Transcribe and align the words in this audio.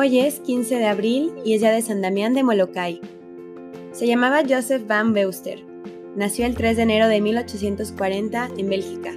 Hoy 0.00 0.20
es 0.20 0.38
15 0.38 0.76
de 0.76 0.86
abril 0.86 1.32
y 1.44 1.54
es 1.54 1.60
día 1.60 1.72
de 1.72 1.82
San 1.82 2.00
Damián 2.00 2.32
de 2.32 2.44
Molokai. 2.44 3.00
Se 3.90 4.06
llamaba 4.06 4.42
Joseph 4.48 4.86
van 4.86 5.12
Beuster. 5.12 5.64
Nació 6.14 6.46
el 6.46 6.54
3 6.54 6.76
de 6.76 6.82
enero 6.84 7.08
de 7.08 7.20
1840 7.20 8.48
en 8.56 8.68
Bélgica. 8.68 9.10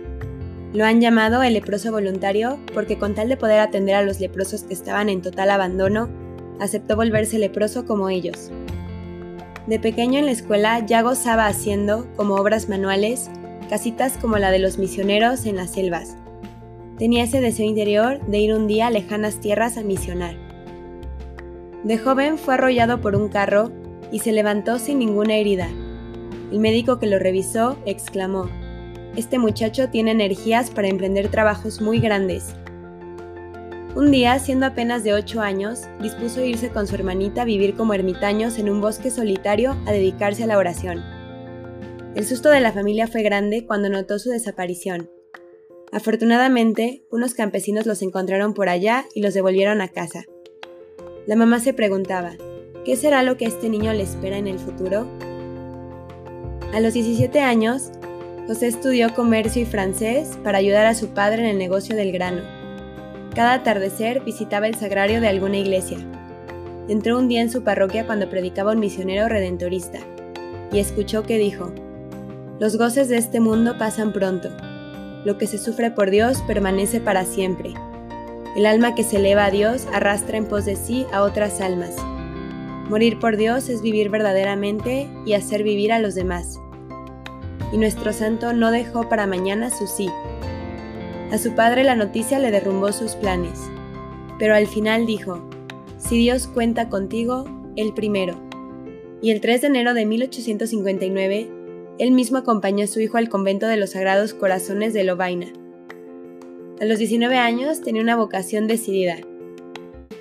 Lo 0.74 0.84
han 0.84 1.00
llamado 1.00 1.44
el 1.44 1.54
leproso 1.54 1.92
voluntario 1.92 2.58
porque 2.74 2.98
con 2.98 3.14
tal 3.14 3.30
de 3.30 3.38
poder 3.38 3.60
atender 3.60 3.94
a 3.94 4.02
los 4.02 4.20
leprosos 4.20 4.64
que 4.64 4.74
estaban 4.74 5.08
en 5.10 5.22
total 5.22 5.52
abandono, 5.52 6.10
aceptó 6.60 6.96
volverse 6.96 7.38
leproso 7.38 7.86
como 7.86 8.10
ellos. 8.10 8.50
De 9.68 9.78
pequeño 9.78 10.18
en 10.18 10.26
la 10.26 10.32
escuela 10.32 10.84
ya 10.84 11.04
gozaba 11.04 11.46
haciendo, 11.46 12.08
como 12.16 12.38
obras 12.38 12.70
manuales, 12.70 13.30
casitas 13.70 14.18
como 14.18 14.40
la 14.40 14.50
de 14.50 14.58
los 14.58 14.80
misioneros 14.80 15.46
en 15.46 15.58
las 15.58 15.74
selvas. 15.74 16.18
Tenía 16.98 17.26
ese 17.26 17.40
deseo 17.40 17.68
interior 17.68 18.20
de 18.26 18.40
ir 18.40 18.56
un 18.56 18.66
día 18.66 18.88
a 18.88 18.90
lejanas 18.90 19.40
tierras 19.40 19.78
a 19.78 19.84
misionar. 19.84 20.51
De 21.84 21.98
joven 21.98 22.38
fue 22.38 22.54
arrollado 22.54 23.02
por 23.02 23.16
un 23.16 23.30
carro 23.30 23.72
y 24.12 24.20
se 24.20 24.32
levantó 24.32 24.78
sin 24.78 25.00
ninguna 25.00 25.36
herida. 25.36 25.68
El 26.52 26.60
médico 26.60 27.00
que 27.00 27.08
lo 27.08 27.18
revisó 27.18 27.78
exclamó, 27.86 28.50
Este 29.16 29.40
muchacho 29.40 29.90
tiene 29.90 30.12
energías 30.12 30.70
para 30.70 30.90
emprender 30.90 31.30
trabajos 31.30 31.82
muy 31.82 32.00
grandes. 32.00 32.56
Un 33.96 34.12
día, 34.12 34.38
siendo 34.40 34.68
apenas 34.68 35.04
de 35.04 35.14
8 35.14 35.42
años, 35.42 35.82
dispuso 36.02 36.46
irse 36.46 36.70
con 36.70 36.88
su 36.88 36.96
hermanita 36.96 37.42
a 37.42 37.46
vivir 37.46 37.76
como 37.76 37.94
ermitaños 37.94 38.58
en 38.60 38.70
un 38.70 38.80
bosque 38.80 39.10
solitario 39.10 39.76
a 39.86 39.92
dedicarse 39.92 40.44
a 40.44 40.48
la 40.48 40.58
oración. 40.58 41.04
El 42.16 42.26
susto 42.26 42.50
de 42.50 42.62
la 42.62 42.72
familia 42.72 43.08
fue 43.08 43.24
grande 43.24 43.66
cuando 43.66 43.90
notó 43.90 44.20
su 44.20 44.30
desaparición. 44.30 45.10
Afortunadamente, 45.92 47.04
unos 47.12 47.34
campesinos 47.34 47.86
los 47.86 48.02
encontraron 48.02 48.54
por 48.54 48.70
allá 48.70 49.06
y 49.16 49.22
los 49.22 49.34
devolvieron 49.34 49.82
a 49.82 49.90
casa. 49.90 50.26
La 51.28 51.36
mamá 51.36 51.60
se 51.60 51.74
preguntaba, 51.74 52.32
¿qué 52.84 52.96
será 52.96 53.22
lo 53.22 53.38
que 53.38 53.46
este 53.46 53.70
niño 53.70 53.94
le 53.94 54.02
espera 54.02 54.38
en 54.38 54.48
el 54.48 54.58
futuro? 54.58 55.06
A 56.74 56.80
los 56.80 56.94
17 56.94 57.40
años, 57.42 57.92
José 58.48 58.68
estudió 58.68 59.14
comercio 59.14 59.62
y 59.62 59.66
francés 59.66 60.40
para 60.44 60.58
ayudar 60.58 60.88
a 60.88 60.96
su 60.96 61.10
padre 61.10 61.44
en 61.44 61.50
el 61.50 61.58
negocio 61.60 61.96
del 61.96 62.12
grano. 62.12 62.42
Cada 63.36 63.54
atardecer 63.54 64.22
visitaba 64.22 64.66
el 64.66 64.74
sagrario 64.74 65.22
de 65.22 65.28
alguna 65.28 65.58
iglesia. 65.58 66.00
Entró 66.88 67.20
un 67.20 67.28
día 67.28 67.42
en 67.42 67.52
su 67.52 67.64
parroquia 67.64 68.08
cuando 68.08 68.28
predicaba 68.28 68.72
un 68.72 68.80
misionero 68.80 69.30
redentorista 69.30 70.00
y 70.72 70.80
escuchó 70.80 71.22
que 71.22 71.38
dijo, 71.38 71.72
Los 72.60 72.78
goces 72.78 73.10
de 73.10 73.18
este 73.18 73.40
mundo 73.40 73.78
pasan 73.78 74.12
pronto. 74.12 74.50
Lo 75.24 75.38
que 75.38 75.46
se 75.46 75.60
sufre 75.60 75.92
por 75.92 76.10
Dios 76.10 76.42
permanece 76.48 77.00
para 77.00 77.26
siempre. 77.26 77.76
El 78.56 78.66
alma 78.66 78.96
que 78.96 79.04
se 79.04 79.16
eleva 79.16 79.46
a 79.46 79.52
Dios 79.52 79.88
arrastra 79.94 80.38
en 80.38 80.46
pos 80.46 80.66
de 80.66 80.76
sí 80.76 81.06
a 81.14 81.22
otras 81.22 81.62
almas. 81.62 81.96
Morir 82.90 83.18
por 83.18 83.38
Dios 83.38 83.70
es 83.70 83.82
vivir 83.82 84.10
verdaderamente 84.10 85.10
y 85.26 85.34
hacer 85.34 85.64
vivir 85.64 85.94
a 85.94 86.00
los 86.00 86.16
demás. 86.16 86.60
Y 87.72 87.78
nuestro 87.78 88.12
santo 88.12 88.52
no 88.52 88.72
dejó 88.72 89.08
para 89.08 89.26
mañana 89.26 89.70
su 89.70 89.88
sí. 89.88 90.10
A 91.32 91.38
su 91.38 91.56
padre 91.56 91.86
la 91.86 91.96
noticia 91.96 92.40
le 92.40 92.52
derrumbó 92.52 92.92
sus 92.92 93.16
planes, 93.16 93.58
pero 94.38 94.54
al 94.54 94.68
final 94.68 95.06
dijo, 95.06 95.42
si 95.98 96.18
Dios 96.18 96.48
cuenta 96.48 96.90
contigo, 96.90 97.46
el 97.78 97.94
primero. 97.94 98.36
Y 99.22 99.32
el 99.32 99.40
3 99.40 99.62
de 99.62 99.68
enero 99.68 99.94
de 99.94 100.06
1859, 100.06 101.50
él 102.00 102.12
mismo 102.12 102.38
acompañó 102.38 102.84
a 102.84 102.88
su 102.88 103.00
hijo 103.00 103.18
al 103.18 103.30
convento 103.30 103.68
de 103.68 103.78
los 103.78 103.92
Sagrados 103.92 104.34
Corazones 104.34 104.94
de 104.94 105.06
Lovaina 105.06 105.54
a 106.82 106.86
los 106.86 106.98
19 106.98 107.38
años 107.38 107.82
tenía 107.82 108.02
una 108.02 108.16
vocación 108.16 108.66
decidida. 108.66 109.18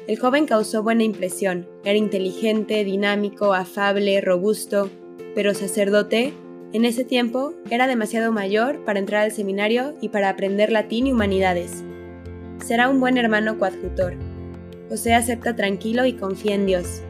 El 0.06 0.18
joven 0.18 0.44
causó 0.44 0.82
buena 0.82 1.04
impresión, 1.04 1.66
era 1.84 1.96
inteligente, 1.96 2.84
dinámico, 2.84 3.54
afable, 3.54 4.20
robusto, 4.20 4.90
pero 5.34 5.54
sacerdote, 5.54 6.34
en 6.74 6.84
ese 6.84 7.04
tiempo 7.04 7.54
era 7.70 7.86
demasiado 7.86 8.30
mayor 8.30 8.84
para 8.84 8.98
entrar 8.98 9.22
al 9.22 9.32
seminario 9.32 9.94
y 10.02 10.10
para 10.10 10.28
aprender 10.28 10.70
latín 10.70 11.06
y 11.06 11.12
humanidades. 11.12 11.82
Será 12.62 12.90
un 12.90 13.00
buen 13.00 13.16
hermano 13.16 13.58
coadjutor. 13.58 14.16
José 14.90 15.14
acepta 15.14 15.56
tranquilo 15.56 16.04
y 16.04 16.12
confía 16.12 16.54
en 16.56 16.66
Dios. 16.66 17.00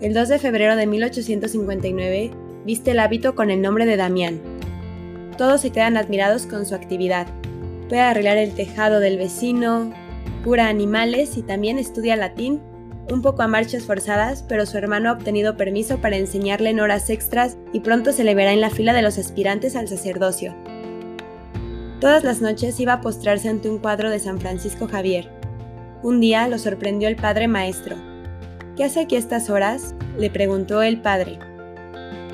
El 0.00 0.14
2 0.14 0.30
de 0.30 0.38
febrero 0.40 0.74
de 0.74 0.88
1859 0.88 2.32
viste 2.66 2.90
el 2.90 2.98
hábito 2.98 3.36
con 3.36 3.52
el 3.52 3.62
nombre 3.62 3.86
de 3.86 3.96
Damián. 3.96 4.40
Todos 5.38 5.60
se 5.60 5.70
quedan 5.70 5.96
admirados 5.96 6.46
con 6.46 6.66
su 6.66 6.74
actividad 6.74 7.28
puede 7.88 8.02
arreglar 8.02 8.36
el 8.36 8.54
tejado 8.54 9.00
del 9.00 9.18
vecino, 9.18 9.92
cura 10.44 10.68
animales 10.68 11.36
y 11.36 11.42
también 11.42 11.78
estudia 11.78 12.16
latín, 12.16 12.60
un 13.10 13.22
poco 13.22 13.42
a 13.42 13.48
marchas 13.48 13.84
forzadas, 13.84 14.42
pero 14.42 14.66
su 14.66 14.78
hermano 14.78 15.10
ha 15.10 15.12
obtenido 15.12 15.56
permiso 15.56 15.98
para 15.98 16.16
enseñarle 16.16 16.70
en 16.70 16.80
horas 16.80 17.10
extras 17.10 17.58
y 17.72 17.80
pronto 17.80 18.12
se 18.12 18.24
le 18.24 18.34
verá 18.34 18.52
en 18.52 18.60
la 18.60 18.70
fila 18.70 18.92
de 18.92 19.02
los 19.02 19.18
aspirantes 19.18 19.76
al 19.76 19.88
sacerdocio. 19.88 20.54
Todas 22.00 22.24
las 22.24 22.40
noches 22.40 22.78
iba 22.80 22.94
a 22.94 23.00
postrarse 23.00 23.48
ante 23.48 23.70
un 23.70 23.78
cuadro 23.78 24.10
de 24.10 24.18
San 24.18 24.40
Francisco 24.40 24.88
Javier. 24.88 25.30
Un 26.02 26.20
día 26.20 26.48
lo 26.48 26.58
sorprendió 26.58 27.08
el 27.08 27.16
padre 27.16 27.48
maestro. 27.48 27.96
¿Qué 28.76 28.84
hace 28.84 29.00
aquí 29.00 29.16
a 29.16 29.18
estas 29.18 29.48
horas? 29.48 29.94
le 30.18 30.30
preguntó 30.30 30.82
el 30.82 31.00
padre. 31.00 31.38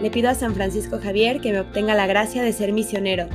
Le 0.00 0.11
pido 0.11 0.31
a 0.31 0.34
San 0.34 0.55
Francisco 0.55 0.99
Javier 1.00 1.41
que 1.41 1.53
me 1.53 1.61
obtenga 1.61 1.94
la 1.94 2.06
gracia 2.06 2.43
de 2.43 2.53
ser 2.53 2.72
misionero. 2.72 3.28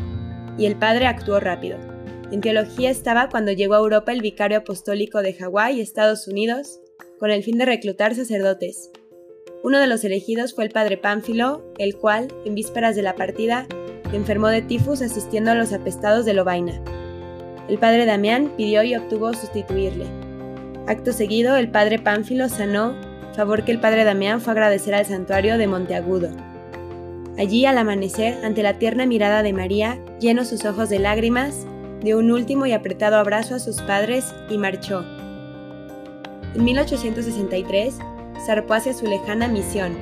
Y 0.57 0.65
el 0.65 0.75
padre 0.75 1.05
actuó 1.05 1.39
rápido. 1.39 1.94
En 2.31 2.41
teología 2.41 2.89
estaba 2.89 3.29
cuando 3.29 3.51
llegó 3.51 3.75
a 3.75 3.79
Europa 3.79 4.11
el 4.11 4.21
vicario 4.21 4.57
apostólico 4.57 5.21
de 5.21 5.33
Hawái, 5.33 5.79
Estados 5.79 6.27
Unidos, 6.27 6.79
con 7.19 7.29
el 7.29 7.43
fin 7.43 7.57
de 7.57 7.65
reclutar 7.65 8.15
sacerdotes. 8.15 8.89
Uno 9.63 9.79
de 9.79 9.87
los 9.87 10.03
elegidos 10.03 10.53
fue 10.53 10.63
el 10.63 10.71
padre 10.71 10.97
Pánfilo, 10.97 11.71
el 11.77 11.95
cual, 11.95 12.27
en 12.45 12.55
vísperas 12.55 12.95
de 12.95 13.03
la 13.03 13.15
partida, 13.15 13.67
enfermó 14.11 14.47
de 14.47 14.61
tifus 14.61 15.01
asistiendo 15.01 15.51
a 15.51 15.55
los 15.55 15.71
apestados 15.71 16.25
de 16.25 16.33
Lovaina. 16.33 16.83
El 17.67 17.77
padre 17.77 18.05
Damián 18.05 18.53
pidió 18.57 18.83
y 18.83 18.95
obtuvo 18.95 19.33
sustituirle. 19.33 20.05
Acto 20.87 21.13
seguido, 21.13 21.55
el 21.55 21.69
padre 21.69 21.99
Pánfilo 21.99 22.49
sanó, 22.49 22.95
favor 23.35 23.65
que 23.65 23.71
el 23.71 23.79
padre 23.79 24.03
Damián 24.03 24.41
fue 24.41 24.51
a 24.51 24.53
agradecer 24.53 24.93
al 24.93 25.05
santuario 25.05 25.57
de 25.57 25.67
Monteagudo. 25.67 26.29
Allí, 27.37 27.65
al 27.65 27.77
amanecer, 27.77 28.45
ante 28.45 28.63
la 28.63 28.77
tierna 28.77 29.05
mirada 29.05 29.43
de 29.43 29.51
María, 29.51 29.99
llenos 30.19 30.47
sus 30.47 30.63
ojos 30.63 30.89
de 30.89 30.99
lágrimas, 30.99 31.65
dio 32.05 32.19
un 32.19 32.31
último 32.31 32.67
y 32.67 32.71
apretado 32.71 33.17
abrazo 33.17 33.55
a 33.55 33.59
sus 33.59 33.81
padres 33.81 34.33
y 34.47 34.59
marchó. 34.59 35.03
En 36.53 36.63
1863 36.63 37.97
zarpó 38.45 38.75
hacia 38.75 38.93
su 38.93 39.07
lejana 39.07 39.47
misión. 39.47 39.97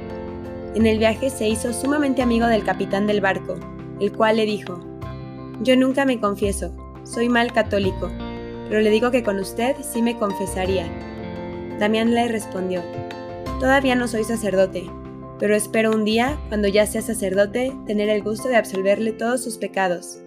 En 0.76 0.86
el 0.86 1.00
viaje 1.00 1.30
se 1.30 1.48
hizo 1.48 1.72
sumamente 1.72 2.22
amigo 2.22 2.46
del 2.48 2.66
capitán 2.66 3.08
del 3.08 3.22
barco, 3.22 3.56
el 4.02 4.12
cual 4.12 4.36
le 4.36 4.46
dijo, 4.46 4.82
Yo 5.62 5.78
nunca 5.78 6.04
me 6.04 6.20
confieso, 6.20 6.76
soy 7.06 7.30
mal 7.30 7.54
católico, 7.54 8.12
pero 8.68 8.82
le 8.82 8.90
digo 8.90 9.10
que 9.10 9.24
con 9.24 9.40
usted 9.40 9.78
sí 9.82 10.02
me 10.02 10.18
confesaría. 10.18 10.88
Damián 11.80 12.14
le 12.14 12.28
respondió, 12.28 12.82
Todavía 13.62 13.96
no 13.96 14.10
soy 14.10 14.26
sacerdote, 14.26 14.90
pero 15.40 15.56
espero 15.56 15.92
un 15.92 16.04
día, 16.04 16.38
cuando 16.50 16.68
ya 16.68 16.86
sea 16.86 17.02
sacerdote, 17.02 17.74
tener 17.88 18.10
el 18.10 18.24
gusto 18.24 18.50
de 18.50 18.58
absolverle 18.58 19.14
todos 19.14 19.42
sus 19.42 19.58
pecados. 19.58 20.23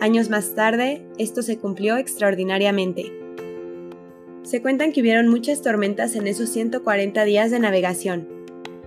Años 0.00 0.30
más 0.30 0.54
tarde, 0.54 1.02
esto 1.18 1.42
se 1.42 1.58
cumplió 1.58 1.98
extraordinariamente. 1.98 3.12
Se 4.44 4.62
cuentan 4.62 4.92
que 4.92 5.02
hubieron 5.02 5.28
muchas 5.28 5.60
tormentas 5.60 6.16
en 6.16 6.26
esos 6.26 6.48
140 6.48 7.22
días 7.24 7.50
de 7.50 7.58
navegación, 7.58 8.26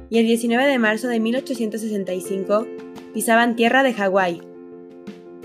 y 0.09 0.17
el 0.17 0.25
19 0.25 0.65
de 0.65 0.79
marzo 0.79 1.07
de 1.07 1.19
1865 1.19 2.65
pisaban 3.13 3.55
tierra 3.55 3.83
de 3.83 3.93
Hawái. 3.93 4.41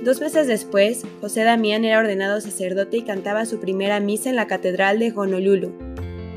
Dos 0.03 0.23
meses 0.23 0.47
después, 0.47 1.03
José 1.21 1.45
Damián 1.45 1.85
era 1.85 1.99
ordenado 1.99 2.41
sacerdote 2.41 2.97
y 2.97 3.03
cantaba 3.03 3.45
su 3.45 3.61
primera 3.61 4.01
misa 4.01 4.31
en 4.31 4.37
la 4.37 4.47
Catedral 4.47 4.99
de 4.99 5.13
Honolulu. 5.15 5.75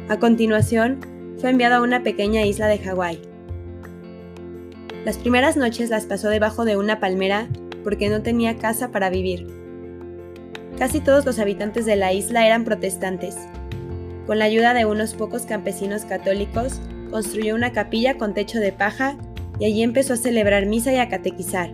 A 0.10 0.19
continuación, 0.19 1.00
fue 1.38 1.51
enviado 1.51 1.75
a 1.75 1.81
una 1.81 2.04
pequeña 2.04 2.45
isla 2.45 2.68
de 2.68 2.80
Hawái. 2.80 3.22
Las 5.06 5.18
primeras 5.18 5.56
noches 5.56 5.89
las 5.89 6.06
pasó 6.06 6.28
debajo 6.28 6.66
de 6.66 6.75
una 6.75 7.00
palmera 7.00 7.48
porque 7.83 8.10
no 8.10 8.22
tenía 8.22 8.57
casa 8.57 8.89
para 8.89 9.10
vivir. 9.10 9.48
Casi 10.78 11.00
todos 11.00 11.25
los 11.25 11.39
habitantes 11.39 11.86
de 11.86 11.95
la 11.95 12.13
isla 12.13 12.45
eran 12.45 12.63
protestantes. 12.63 13.38
Con 14.25 14.39
la 14.39 14.45
ayuda 14.45 14.74
de 14.74 14.86
unos 14.86 15.13
pocos 15.13 15.44
campesinos 15.44 16.06
católicos, 16.06 16.80
construyó 17.10 17.56
una 17.56 17.72
capilla 17.72 18.18
con 18.18 18.33
techo 18.33 18.60
de 18.60 18.72
paja 18.72 19.18
y 19.60 19.66
allí 19.66 19.83
empezó 19.83 20.13
a 20.13 20.18
celebrar 20.18 20.66
misa 20.66 20.94
y 20.94 20.98
a 20.98 21.10
catequizar. 21.10 21.72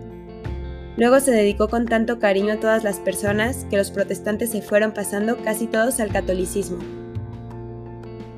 Luego 0.98 1.20
se 1.20 1.30
dedicó 1.30 1.68
con 1.68 1.86
tanto 1.86 2.18
cariño 2.18 2.54
a 2.54 2.60
todas 2.60 2.82
las 2.82 2.98
personas 2.98 3.64
que 3.70 3.76
los 3.76 3.92
protestantes 3.92 4.50
se 4.50 4.62
fueron 4.62 4.92
pasando 4.92 5.38
casi 5.44 5.68
todos 5.68 6.00
al 6.00 6.10
catolicismo. 6.10 6.78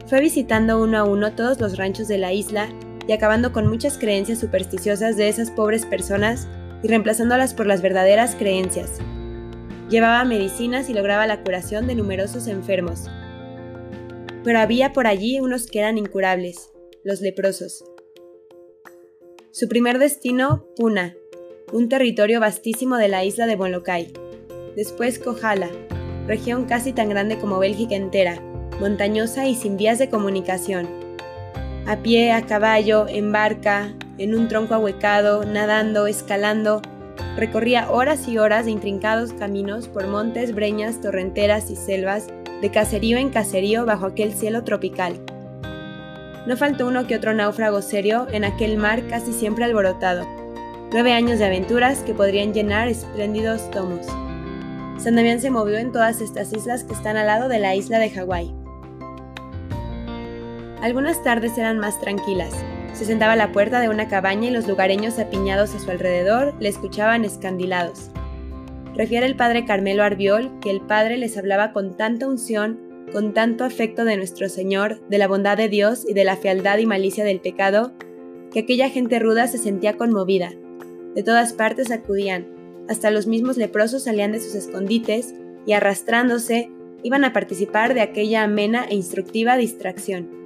Fue 0.07 0.21
visitando 0.21 0.83
uno 0.83 0.99
a 0.99 1.05
uno 1.05 1.33
todos 1.33 1.59
los 1.59 1.79
ranchos 1.79 2.07
de 2.07 2.19
la 2.19 2.33
isla 2.33 2.69
y 3.09 3.13
acabando 3.13 3.53
con 3.53 3.67
muchas 3.67 3.97
creencias 3.97 4.41
supersticiosas 4.41 5.17
de 5.17 5.29
esas 5.29 5.51
pobres 5.51 5.87
personas 5.87 6.49
y 6.83 6.89
reemplazándolas 6.89 7.55
por 7.55 7.67
las 7.67 7.83
verdaderas 7.83 8.35
creencias. 8.35 8.99
Llevaba 9.89 10.25
medicinas 10.25 10.89
y 10.89 10.95
lograba 10.95 11.27
la 11.27 11.43
curación 11.43 11.87
de 11.87 11.95
numerosos 11.95 12.47
enfermos. 12.47 13.09
pero 14.43 14.59
había 14.59 14.95
por 14.95 15.07
allí 15.07 15.39
unos 15.39 15.67
que 15.67 15.81
eran 15.81 15.99
incurables, 15.99 16.73
los 17.05 17.21
leprosos. 17.21 17.85
Su 19.51 19.69
primer 19.69 19.99
destino, 19.99 20.65
Puna, 20.77 21.15
un 21.73 21.89
territorio 21.89 22.41
vastísimo 22.41 22.97
de 22.97 23.09
la 23.09 23.23
isla 23.25 23.47
de 23.47 23.57
Molokai. 23.57 24.13
Después 24.77 25.19
Kohala, 25.19 25.69
región 26.27 26.65
casi 26.65 26.93
tan 26.93 27.11
grande 27.11 27.39
como 27.39 27.59
Bélgica 27.59 27.97
entera, 27.97 28.41
montañosa 28.81 29.47
y 29.47 29.55
sin 29.55 29.77
vías 29.77 29.99
de 29.99 30.09
comunicación. 30.09 30.89
A 31.87 32.03
pie, 32.03 32.33
a 32.33 32.47
caballo, 32.47 33.07
en 33.09 33.33
barca, 33.33 33.95
en 34.21 34.35
un 34.35 34.49
tronco 34.49 34.75
ahuecado, 34.75 35.45
nadando, 35.45 36.07
escalando, 36.07 36.83
recorría 37.37 37.91
horas 37.91 38.29
y 38.29 38.37
horas 38.37 38.67
de 38.67 38.71
intrincados 38.71 39.33
caminos 39.33 39.89
por 39.89 40.07
montes, 40.07 40.55
breñas, 40.55 41.01
torrenteras 41.01 41.71
y 41.71 41.77
selvas, 41.77 42.27
de 42.61 42.71
caserío 42.71 43.17
en 43.17 43.31
caserío 43.31 43.87
bajo 43.87 44.05
aquel 44.05 44.35
cielo 44.35 44.63
tropical. 44.63 45.15
No 46.47 46.55
faltó 46.59 46.87
uno 46.87 47.07
que 47.07 47.17
otro 47.17 47.33
náufrago 47.33 47.81
serio 47.81 48.27
en 48.31 48.45
aquel 48.45 48.77
mar 48.77 49.07
casi 49.09 49.33
siempre 49.33 49.65
alborotado. 49.65 50.27
Nueve 50.93 51.15
años 51.15 51.39
de 51.39 51.47
aventuras 51.47 52.01
que 52.01 52.13
podrían 52.13 52.53
llenar 52.53 52.89
espléndidos 52.89 53.71
tomos. 53.71 54.07
San 54.99 55.17
Damián 55.17 55.41
se 55.41 55.51
movió 55.51 55.79
en 55.79 55.93
todas 55.93 56.21
estas 56.21 56.53
islas 56.53 56.85
que 56.85 56.93
están 56.93 57.17
al 57.17 57.27
lado 57.27 57.49
de 57.49 57.59
la 57.59 57.75
isla 57.75 57.99
de 57.99 58.11
Hawái. 58.11 58.55
Algunas 60.83 61.23
tardes 61.23 61.57
eran 61.57 61.79
más 61.79 61.99
tranquilas. 62.01 62.53
Se 62.93 63.05
sentaba 63.05 63.33
a 63.33 63.37
la 63.37 63.53
puerta 63.53 63.81
de 63.81 63.89
una 63.89 64.09
cabaña 64.09 64.49
y 64.49 64.53
los 64.53 64.69
lugareños 64.69 65.19
apiñados 65.19 65.75
a 65.75 65.79
su 65.79 65.91
alrededor 65.91 66.55
le 66.61 66.69
escuchaban 66.69 67.25
escandilados. 67.25 68.11
Refiere 68.95 69.27
el 69.27 69.37
padre 69.37 69.65
Carmelo 69.65 70.03
Arbiol 70.03 70.59
que 70.61 70.71
el 70.71 70.81
padre 70.81 71.17
les 71.17 71.39
hablaba 71.39 71.73
con 71.73 71.97
tanta 71.97 72.29
unción, 72.29 72.79
con 73.13 73.33
tanto 73.33 73.65
afecto 73.65 74.05
de 74.05 74.17
nuestro 74.17 74.49
Señor, 74.49 75.01
de 75.09 75.19
la 75.19 75.29
bondad 75.29 75.57
de 75.57 75.69
Dios 75.69 76.05
y 76.07 76.13
de 76.13 76.25
la 76.25 76.37
fealdad 76.37 76.79
y 76.79 76.87
malicia 76.87 77.25
del 77.25 77.41
pecado, 77.41 77.93
que 78.53 78.61
aquella 78.61 78.91
gente 78.91 79.19
ruda 79.19 79.47
se 79.47 79.59
sentía 79.59 79.97
conmovida. 79.97 80.53
De 81.15 81.23
todas 81.23 81.53
partes 81.53 81.91
acudían, 81.91 82.47
hasta 82.89 83.11
los 83.11 83.27
mismos 83.27 83.57
leprosos 83.57 84.05
salían 84.05 84.33
de 84.33 84.41
sus 84.41 84.55
escondites 84.55 85.35
y 85.65 85.73
arrastrándose 85.73 86.71
iban 87.03 87.25
a 87.25 87.33
participar 87.33 87.95
de 87.95 88.01
aquella 88.01 88.43
amena 88.43 88.85
e 88.85 88.95
instructiva 88.95 89.57
distracción. 89.57 90.40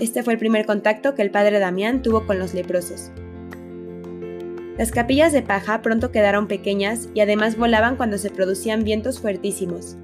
Este 0.00 0.22
fue 0.22 0.32
el 0.32 0.38
primer 0.38 0.64
contacto 0.64 1.14
que 1.14 1.20
el 1.20 1.30
padre 1.30 1.58
Damián 1.58 2.00
tuvo 2.00 2.26
con 2.26 2.38
los 2.38 2.54
leprosos. 2.54 3.10
Las 4.78 4.92
capillas 4.92 5.30
de 5.34 5.42
paja 5.42 5.82
pronto 5.82 6.10
quedaron 6.10 6.48
pequeñas 6.48 7.10
y 7.12 7.20
además 7.20 7.58
volaban 7.58 7.96
cuando 7.96 8.16
se 8.16 8.30
producían 8.30 8.82
vientos 8.82 9.20
fuertísimos. 9.20 9.98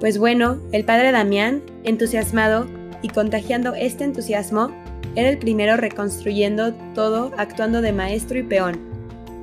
Pues 0.00 0.18
bueno, 0.18 0.60
el 0.72 0.84
padre 0.84 1.12
Damián, 1.12 1.62
entusiasmado 1.84 2.66
y 3.02 3.08
contagiando 3.08 3.74
este 3.74 4.02
entusiasmo, 4.02 4.72
era 5.14 5.28
el 5.28 5.38
primero 5.38 5.76
reconstruyendo 5.76 6.74
todo 6.92 7.30
actuando 7.36 7.82
de 7.82 7.92
maestro 7.92 8.36
y 8.36 8.42
peón. 8.42 8.80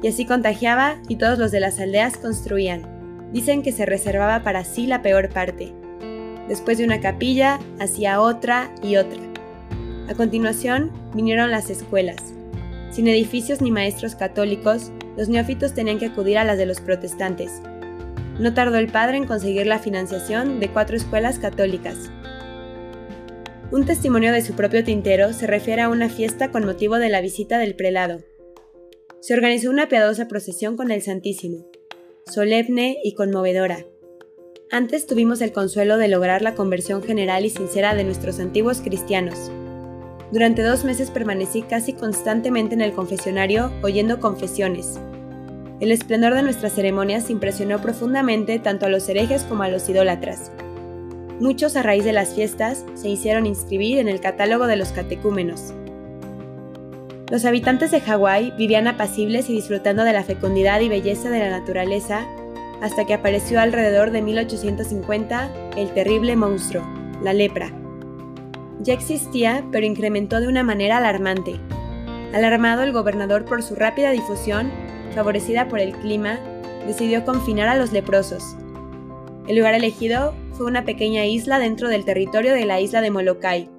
Y 0.03 0.09
así 0.09 0.25
contagiaba 0.25 0.97
y 1.07 1.15
todos 1.15 1.39
los 1.39 1.51
de 1.51 1.62
las 1.62 1.80
aldeas 1.80 2.18
construían. 2.18 2.81
Dicen 3.31 3.62
que 3.62 3.71
se 3.71 3.85
reservaba 3.85 4.44
para 4.44 4.65
sí 4.65 4.85
la 4.85 5.01
peor 5.01 5.30
parte. 5.30 5.71
Después 6.50 6.77
de 6.77 6.83
una 6.83 7.00
capilla, 7.00 7.59
hacía 7.80 8.19
otra 8.19 8.74
y 8.81 8.97
otra. 8.97 9.29
A 10.09 10.15
continuación, 10.15 10.91
vinieron 11.13 11.51
las 11.51 11.69
escuelas. 11.69 12.33
Sin 12.89 13.07
edificios 13.07 13.61
ni 13.61 13.69
maestros 13.69 14.15
católicos, 14.15 14.91
los 15.15 15.29
neófitos 15.29 15.75
tenían 15.75 16.00
que 16.00 16.07
acudir 16.07 16.39
a 16.39 16.44
las 16.44 16.57
de 16.57 16.65
los 16.65 16.81
protestantes. 16.81 17.61
No 18.39 18.56
tardó 18.56 18.79
el 18.79 18.91
padre 18.91 19.17
en 19.17 19.27
conseguir 19.27 19.67
la 19.67 19.77
financiación 19.77 20.59
de 20.59 20.69
cuatro 20.69 20.97
escuelas 20.97 21.38
católicas. 21.38 22.09
Un 23.71 23.85
testimonio 23.85 24.33
de 24.33 24.41
su 24.41 24.53
propio 24.53 24.83
tintero 24.83 25.31
se 25.31 25.45
refiere 25.45 25.83
a 25.83 25.89
una 25.89 26.09
fiesta 26.09 26.50
con 26.50 26.65
motivo 26.65 26.97
de 26.97 27.09
la 27.09 27.21
visita 27.21 27.59
del 27.59 27.75
prelado. 27.75 28.21
Se 29.21 29.35
organizó 29.35 29.69
una 29.69 29.89
piadosa 29.89 30.27
procesión 30.27 30.75
con 30.75 30.89
el 30.89 31.03
Santísimo, 31.03 31.67
solemne 32.25 32.97
y 33.03 33.13
conmovedora. 33.13 33.85
Antes 34.71 35.06
tuvimos 35.06 35.41
el 35.41 35.51
consuelo 35.51 35.97
de 35.97 36.07
lograr 36.07 36.41
la 36.41 36.56
conversión 36.56 37.03
general 37.03 37.45
y 37.45 37.51
sincera 37.51 37.94
de 37.94 38.06
nuestros 38.06 38.39
antiguos 38.39 38.81
cristianos. 38.81 39.51
Durante 40.31 40.62
dos 40.62 40.86
meses 40.86 41.10
permanecí 41.10 41.64
casi 41.64 41.94
constantemente 41.94 42.76
en 42.76 42.81
el 42.81 42.94
confesionario 42.94 43.72
oyendo 43.81 44.20
confesiones. 44.20 45.00
El 45.80 45.92
esplendor 45.92 46.36
de 46.36 46.44
nuestras 46.44 46.74
ceremonias 46.74 47.30
impresionó 47.30 47.81
profundamente 47.81 48.60
tanto 48.60 48.86
a 48.86 48.90
los 48.90 49.10
herejes 49.10 49.44
como 49.44 49.64
a 49.64 49.70
los 49.70 49.90
idólatras. 49.90 50.52
Muchos 51.40 51.76
a 51.76 51.84
raíz 51.84 52.04
de 52.04 52.12
las 52.12 52.36
fiestas 52.36 52.86
se 52.96 53.10
hicieron 53.10 53.46
inscribir 53.48 53.98
en 53.98 54.08
el 54.10 54.20
catálogo 54.20 54.68
de 54.68 54.76
los 54.76 54.90
catecúmenos. 54.90 55.74
Los 57.31 57.46
habitantes 57.46 57.92
de 57.92 58.02
Hawái 58.02 58.54
vivían 58.58 58.88
apacibles 58.88 59.50
y 59.50 59.54
disfrutando 59.54 60.04
de 60.04 60.14
la 60.14 60.24
fecundidad 60.24 60.81
y 60.81 60.90
belleza 60.90 61.30
de 61.30 61.40
la 61.40 61.50
naturaleza 61.50 62.28
hasta 62.81 63.06
que 63.06 63.14
apareció 63.14 63.60
alrededor 63.60 64.12
de 64.12 64.22
1850 64.22 65.50
el 65.76 65.94
terrible 65.94 66.36
monstruo, 66.36 66.84
la 67.24 67.34
lepra, 67.34 67.72
ya 68.80 68.94
existía, 68.94 69.66
pero 69.72 69.86
incrementó 69.86 70.40
de 70.40 70.48
una 70.48 70.64
manera 70.64 70.98
alarmante. 70.98 71.56
Alarmado 72.34 72.84
el 72.84 72.94
gobernador 72.94 73.46
por 73.46 73.64
su 73.64 73.76
rápida 73.76 74.12
difusión, 74.12 74.72
favorecida 75.14 75.68
por 75.68 75.80
el 75.80 75.94
clima, 75.94 76.40
decidió 76.88 77.26
confinar 77.26 77.68
a 77.68 77.76
los 77.76 77.92
leprosos. 77.92 78.56
El 79.48 79.58
lugar 79.58 79.74
elegido 79.74 80.34
fue 80.54 80.68
una 80.68 80.86
pequeña 80.86 81.26
isla 81.26 81.60
dentro 81.60 81.90
del 81.90 82.06
territorio 82.06 82.54
de 82.54 82.66
la 82.66 82.80
isla 82.80 83.02
de 83.02 83.12
Molokai, 83.12 83.70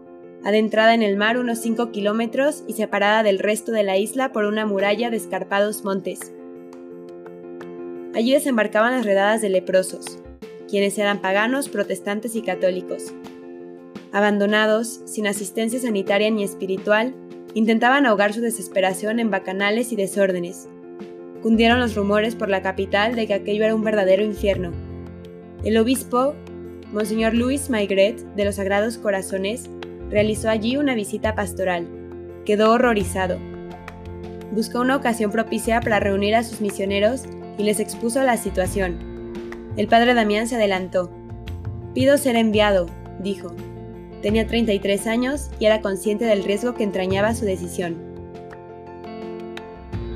adentrada 0.44 0.94
en 0.94 1.02
el 1.02 1.16
mar 1.16 1.38
unos 1.38 1.58
5 1.58 1.92
kilómetros 1.92 2.64
y 2.66 2.72
separada 2.72 3.22
del 3.22 3.38
resto 3.38 3.72
de 3.72 3.82
la 3.82 3.96
isla 3.96 4.32
por 4.32 4.44
una 4.44 4.66
muralla 4.66 5.10
de 5.10 5.16
escarpados 5.16 5.84
montes. 5.84 6.32
Allí 8.14 8.32
desembarcaban 8.32 8.92
las 8.92 9.06
redadas 9.06 9.40
de 9.40 9.50
leprosos, 9.50 10.18
quienes 10.68 10.98
eran 10.98 11.20
paganos, 11.20 11.68
protestantes 11.68 12.34
y 12.34 12.42
católicos. 12.42 13.12
Abandonados, 14.12 15.02
sin 15.04 15.28
asistencia 15.28 15.78
sanitaria 15.78 16.30
ni 16.30 16.42
espiritual, 16.42 17.14
intentaban 17.54 18.06
ahogar 18.06 18.32
su 18.32 18.40
desesperación 18.40 19.20
en 19.20 19.30
bacanales 19.30 19.92
y 19.92 19.96
desórdenes. 19.96 20.68
Cundieron 21.42 21.78
los 21.78 21.94
rumores 21.94 22.34
por 22.34 22.48
la 22.48 22.60
capital 22.60 23.14
de 23.14 23.26
que 23.26 23.34
aquello 23.34 23.64
era 23.64 23.74
un 23.74 23.84
verdadero 23.84 24.24
infierno. 24.24 24.72
El 25.64 25.76
obispo, 25.78 26.34
Monseñor 26.92 27.34
Luis 27.34 27.70
Maigret, 27.70 28.18
de 28.34 28.44
los 28.44 28.56
Sagrados 28.56 28.98
Corazones, 28.98 29.70
realizó 30.10 30.50
allí 30.50 30.76
una 30.76 30.94
visita 30.96 31.36
pastoral. 31.36 31.86
Quedó 32.44 32.72
horrorizado. 32.72 33.38
Buscó 34.52 34.80
una 34.80 34.96
ocasión 34.96 35.30
propicia 35.30 35.80
para 35.80 36.00
reunir 36.00 36.34
a 36.34 36.42
sus 36.42 36.60
misioneros 36.60 37.26
y 37.58 37.62
les 37.62 37.78
expuso 37.78 38.22
la 38.24 38.36
situación. 38.36 38.98
El 39.76 39.86
padre 39.86 40.14
Damián 40.14 40.48
se 40.48 40.56
adelantó. 40.56 41.12
Pido 41.94 42.18
ser 42.18 42.34
enviado, 42.34 42.86
dijo. 43.20 43.54
Tenía 44.22 44.46
33 44.46 45.06
años 45.06 45.50
y 45.58 45.66
era 45.66 45.80
consciente 45.80 46.24
del 46.24 46.44
riesgo 46.44 46.74
que 46.74 46.84
entrañaba 46.84 47.34
su 47.34 47.44
decisión. 47.44 47.96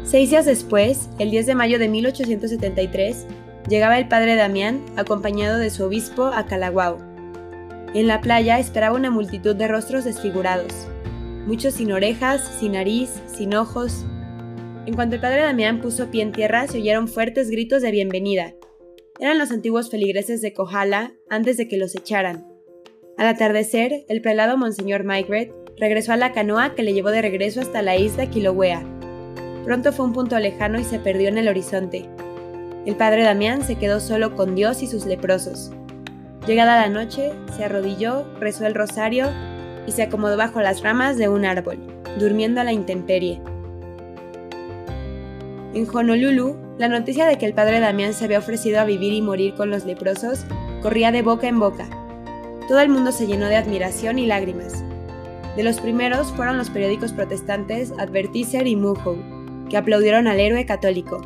Seis 0.05 0.31
días 0.31 0.45
después, 0.45 1.09
el 1.19 1.31
10 1.31 1.47
de 1.47 1.55
mayo 1.55 1.79
de 1.79 1.89
1873, 1.89 3.27
llegaba 3.69 3.99
el 3.99 4.07
padre 4.07 4.37
Damián 4.37 4.85
acompañado 4.97 5.59
de 5.59 5.71
su 5.71 5.85
obispo 5.85 6.25
a 6.27 6.47
Calaguao. 6.47 6.99
En 7.95 8.07
la 8.07 8.21
playa 8.21 8.59
esperaba 8.59 8.97
una 8.97 9.11
multitud 9.11 9.57
de 9.57 9.69
rostros 9.69 10.05
desfigurados, 10.05 10.87
muchos 11.47 11.75
sin 11.75 11.93
orejas, 11.93 12.47
sin 12.61 12.73
nariz, 12.73 13.11
sin 13.27 13.55
ojos. 13.55 14.05
En 14.87 14.95
cuanto 14.95 15.15
el 15.15 15.23
padre 15.23 15.43
Damián 15.43 15.81
puso 15.81 16.11
pie 16.11 16.23
en 16.23 16.33
tierra, 16.33 16.67
se 16.67 16.79
oyeron 16.79 17.09
fuertes 17.09 17.51
gritos 17.51 17.81
de 17.83 17.91
bienvenida. 17.91 18.53
Eran 19.19 19.39
los 19.39 19.51
antiguos 19.53 19.91
feligreses 19.91 20.43
de 20.43 20.53
Kohala 20.53 21.15
antes 21.31 21.57
de 21.57 21.69
que 21.69 21.79
los 21.79 21.95
echaran. 21.95 22.54
Al 23.17 23.29
atardecer, 23.29 24.05
el 24.09 24.21
prelado 24.21 24.57
Monseñor 24.57 25.05
Maigret 25.05 25.53
regresó 25.79 26.13
a 26.13 26.17
la 26.17 26.33
canoa 26.33 26.75
que 26.75 26.83
le 26.83 26.93
llevó 26.93 27.11
de 27.11 27.23
regreso 27.23 27.61
hasta 27.61 27.81
la 27.81 27.97
isla 27.97 28.29
Kilauea. 28.29 28.83
Pronto 29.65 29.93
fue 29.93 30.07
un 30.07 30.13
punto 30.13 30.37
lejano 30.41 30.81
y 30.81 30.85
se 30.85 30.99
perdió 30.99 31.29
en 31.29 31.39
el 31.39 31.47
horizonte. 31.47 32.09
El 32.85 32.97
padre 32.97 33.23
Damián 33.23 33.63
se 33.63 33.77
quedó 33.77 34.01
solo 34.01 34.35
con 34.35 34.57
Dios 34.57 34.83
y 34.83 34.89
sus 34.89 35.07
leprosos. 35.07 35.71
Llegada 36.45 36.81
la 36.81 36.89
noche, 36.89 37.33
se 37.57 37.65
arrodilló, 37.65 38.27
rezó 38.41 38.67
el 38.67 38.75
rosario 38.75 39.29
y 39.87 39.93
se 39.93 40.03
acomodó 40.03 40.37
bajo 40.37 40.61
las 40.61 40.83
ramas 40.83 41.17
de 41.17 41.29
un 41.29 41.45
árbol, 41.45 41.79
durmiendo 42.19 42.61
a 42.61 42.65
la 42.65 42.73
intemperie. 42.73 43.41
En 45.73 45.89
Honolulu, 45.89 46.57
la 46.79 46.89
noticia 46.89 47.27
de 47.27 47.39
que 47.39 47.47
el 47.47 47.55
padre 47.55 47.79
Damián 47.79 48.13
se 48.13 48.25
había 48.25 48.41
ofrecido 48.41 48.81
a 48.81 48.85
vivir 48.85 49.13
y 49.13 49.23
morir 49.23 49.55
con 49.55 49.71
los 49.71 49.85
leprosos 49.85 50.45
corría 50.83 51.13
de 51.13 51.23
boca 51.23 51.47
en 51.47 51.61
boca 51.61 52.04
todo 52.67 52.81
el 52.81 52.89
mundo 52.89 53.13
se 53.13 53.27
llenó 53.27 53.47
de 53.47 53.57
admiración 53.57 54.19
y 54.19 54.27
lágrimas. 54.27 54.85
De 55.57 55.63
los 55.63 55.81
primeros 55.81 56.33
fueron 56.33 56.59
los 56.59 56.71
periódicos 56.71 57.13
protestantes 57.13 57.93
Advertiser 57.99 58.67
y 58.67 58.77
Mujo, 58.77 59.17
que 59.71 59.77
aplaudieron 59.77 60.27
al 60.27 60.41
héroe 60.41 60.67
católico. 60.67 61.23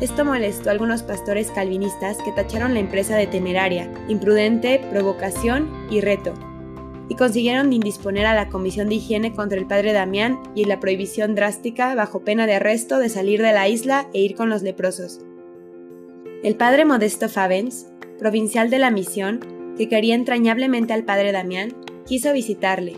Esto 0.00 0.24
molestó 0.24 0.68
a 0.68 0.72
algunos 0.72 1.02
pastores 1.02 1.50
calvinistas 1.50 2.16
que 2.24 2.32
tacharon 2.32 2.74
la 2.74 2.80
empresa 2.80 3.16
de 3.16 3.26
temeraria, 3.26 3.92
imprudente, 4.08 4.80
provocación 4.90 5.70
y 5.90 6.00
reto, 6.00 6.32
y 7.08 7.16
consiguieron 7.16 7.72
indisponer 7.72 8.24
a 8.24 8.34
la 8.34 8.48
Comisión 8.48 8.88
de 8.88 8.94
Higiene 8.94 9.34
contra 9.34 9.58
el 9.58 9.66
padre 9.66 9.92
Damián 9.92 10.40
y 10.54 10.64
la 10.64 10.78
prohibición 10.78 11.34
drástica 11.34 11.94
bajo 11.94 12.20
pena 12.20 12.46
de 12.46 12.54
arresto 12.54 12.98
de 12.98 13.08
salir 13.08 13.42
de 13.42 13.52
la 13.52 13.68
isla 13.68 14.08
e 14.14 14.20
ir 14.20 14.36
con 14.36 14.48
los 14.48 14.62
leprosos. 14.62 15.20
El 16.44 16.54
padre 16.54 16.84
Modesto 16.84 17.28
Favens, 17.28 17.88
provincial 18.18 18.70
de 18.70 18.78
la 18.78 18.90
misión, 18.90 19.40
que 19.80 19.88
quería 19.88 20.14
entrañablemente 20.14 20.92
al 20.92 21.04
padre 21.04 21.32
Damián, 21.32 21.74
quiso 22.04 22.34
visitarle. 22.34 22.96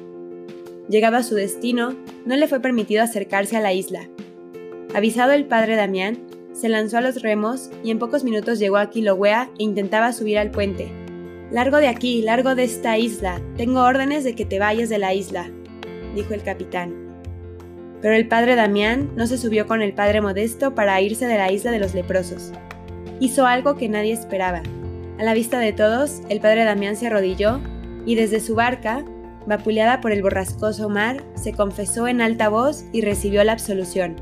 Llegado 0.88 1.16
a 1.16 1.22
su 1.22 1.36
destino, 1.36 1.94
no 2.26 2.34
le 2.34 2.48
fue 2.48 2.58
permitido 2.58 3.04
acercarse 3.04 3.56
a 3.56 3.60
la 3.60 3.72
isla. 3.72 4.08
Avisado 4.92 5.30
el 5.30 5.44
padre 5.44 5.76
Damián, 5.76 6.18
se 6.52 6.68
lanzó 6.68 6.98
a 6.98 7.00
los 7.00 7.22
remos 7.22 7.70
y 7.84 7.92
en 7.92 8.00
pocos 8.00 8.24
minutos 8.24 8.58
llegó 8.58 8.78
a 8.78 8.90
Kilauea 8.90 9.48
e 9.60 9.62
intentaba 9.62 10.12
subir 10.12 10.38
al 10.38 10.50
puente. 10.50 10.90
Largo 11.52 11.76
de 11.76 11.86
aquí, 11.86 12.20
largo 12.20 12.56
de 12.56 12.64
esta 12.64 12.98
isla, 12.98 13.40
tengo 13.56 13.82
órdenes 13.82 14.24
de 14.24 14.34
que 14.34 14.44
te 14.44 14.58
vayas 14.58 14.88
de 14.88 14.98
la 14.98 15.14
isla, 15.14 15.52
dijo 16.16 16.34
el 16.34 16.42
capitán. 16.42 16.96
Pero 18.00 18.16
el 18.16 18.26
padre 18.26 18.56
Damián 18.56 19.08
no 19.14 19.28
se 19.28 19.38
subió 19.38 19.68
con 19.68 19.82
el 19.82 19.92
padre 19.92 20.20
Modesto 20.20 20.74
para 20.74 21.00
irse 21.00 21.26
de 21.26 21.38
la 21.38 21.52
isla 21.52 21.70
de 21.70 21.78
los 21.78 21.94
leprosos. 21.94 22.50
Hizo 23.20 23.46
algo 23.46 23.76
que 23.76 23.88
nadie 23.88 24.14
esperaba. 24.14 24.64
A 25.22 25.24
la 25.24 25.34
vista 25.34 25.60
de 25.60 25.72
todos, 25.72 26.20
el 26.30 26.40
padre 26.40 26.64
Damián 26.64 26.96
se 26.96 27.06
arrodilló 27.06 27.60
y 28.04 28.16
desde 28.16 28.40
su 28.40 28.56
barca, 28.56 29.04
vapuleada 29.46 30.00
por 30.00 30.10
el 30.10 30.20
borrascoso 30.20 30.88
mar, 30.88 31.22
se 31.36 31.52
confesó 31.52 32.08
en 32.08 32.20
alta 32.20 32.48
voz 32.48 32.86
y 32.92 33.02
recibió 33.02 33.44
la 33.44 33.52
absolución. 33.52 34.16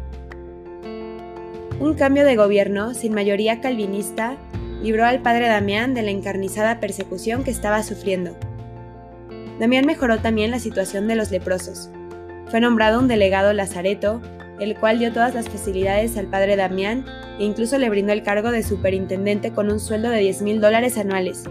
Un 1.81 1.95
cambio 1.95 2.27
de 2.27 2.37
gobierno 2.37 2.93
sin 2.93 3.15
mayoría 3.15 3.63
calvinista 3.63 4.37
libró 4.83 5.07
al 5.07 5.23
padre 5.23 5.49
Damián 5.49 5.95
de 5.95 6.03
la 6.03 6.11
encarnizada 6.11 6.81
persecución 6.81 7.45
que 7.45 7.51
estaba 7.51 7.83
sufriendo. 7.83 8.37
Damián 9.59 9.87
mejoró 9.87 10.19
también 10.19 10.51
la 10.51 10.59
situación 10.59 11.09
de 11.09 11.15
los 11.15 11.31
leprosos. 11.31 11.89
Fue 12.51 12.61
nombrado 12.61 13.01
un 13.01 13.09
delegado 13.09 13.55
lazareto, 13.55 14.21
el 14.61 14.79
cual 14.79 14.99
dio 14.99 15.13
todas 15.13 15.35
las 15.35 15.49
facilidades 15.49 16.17
al 16.17 16.29
padre 16.29 16.57
Damián 16.57 17.05
e 17.39 17.45
incluso 17.45 17.79
le 17.79 17.91
brindó 17.91 18.13
el 18.13 18.23
cargo 18.23 18.51
de 18.51 18.63
superintendente 18.63 19.53
con 19.53 19.71
un 19.71 19.81
sueldo 19.81 20.11
de 20.11 20.21
10 20.21 20.43
mil 20.43 20.61
dólares 20.61 20.99
anuales. 20.99 21.45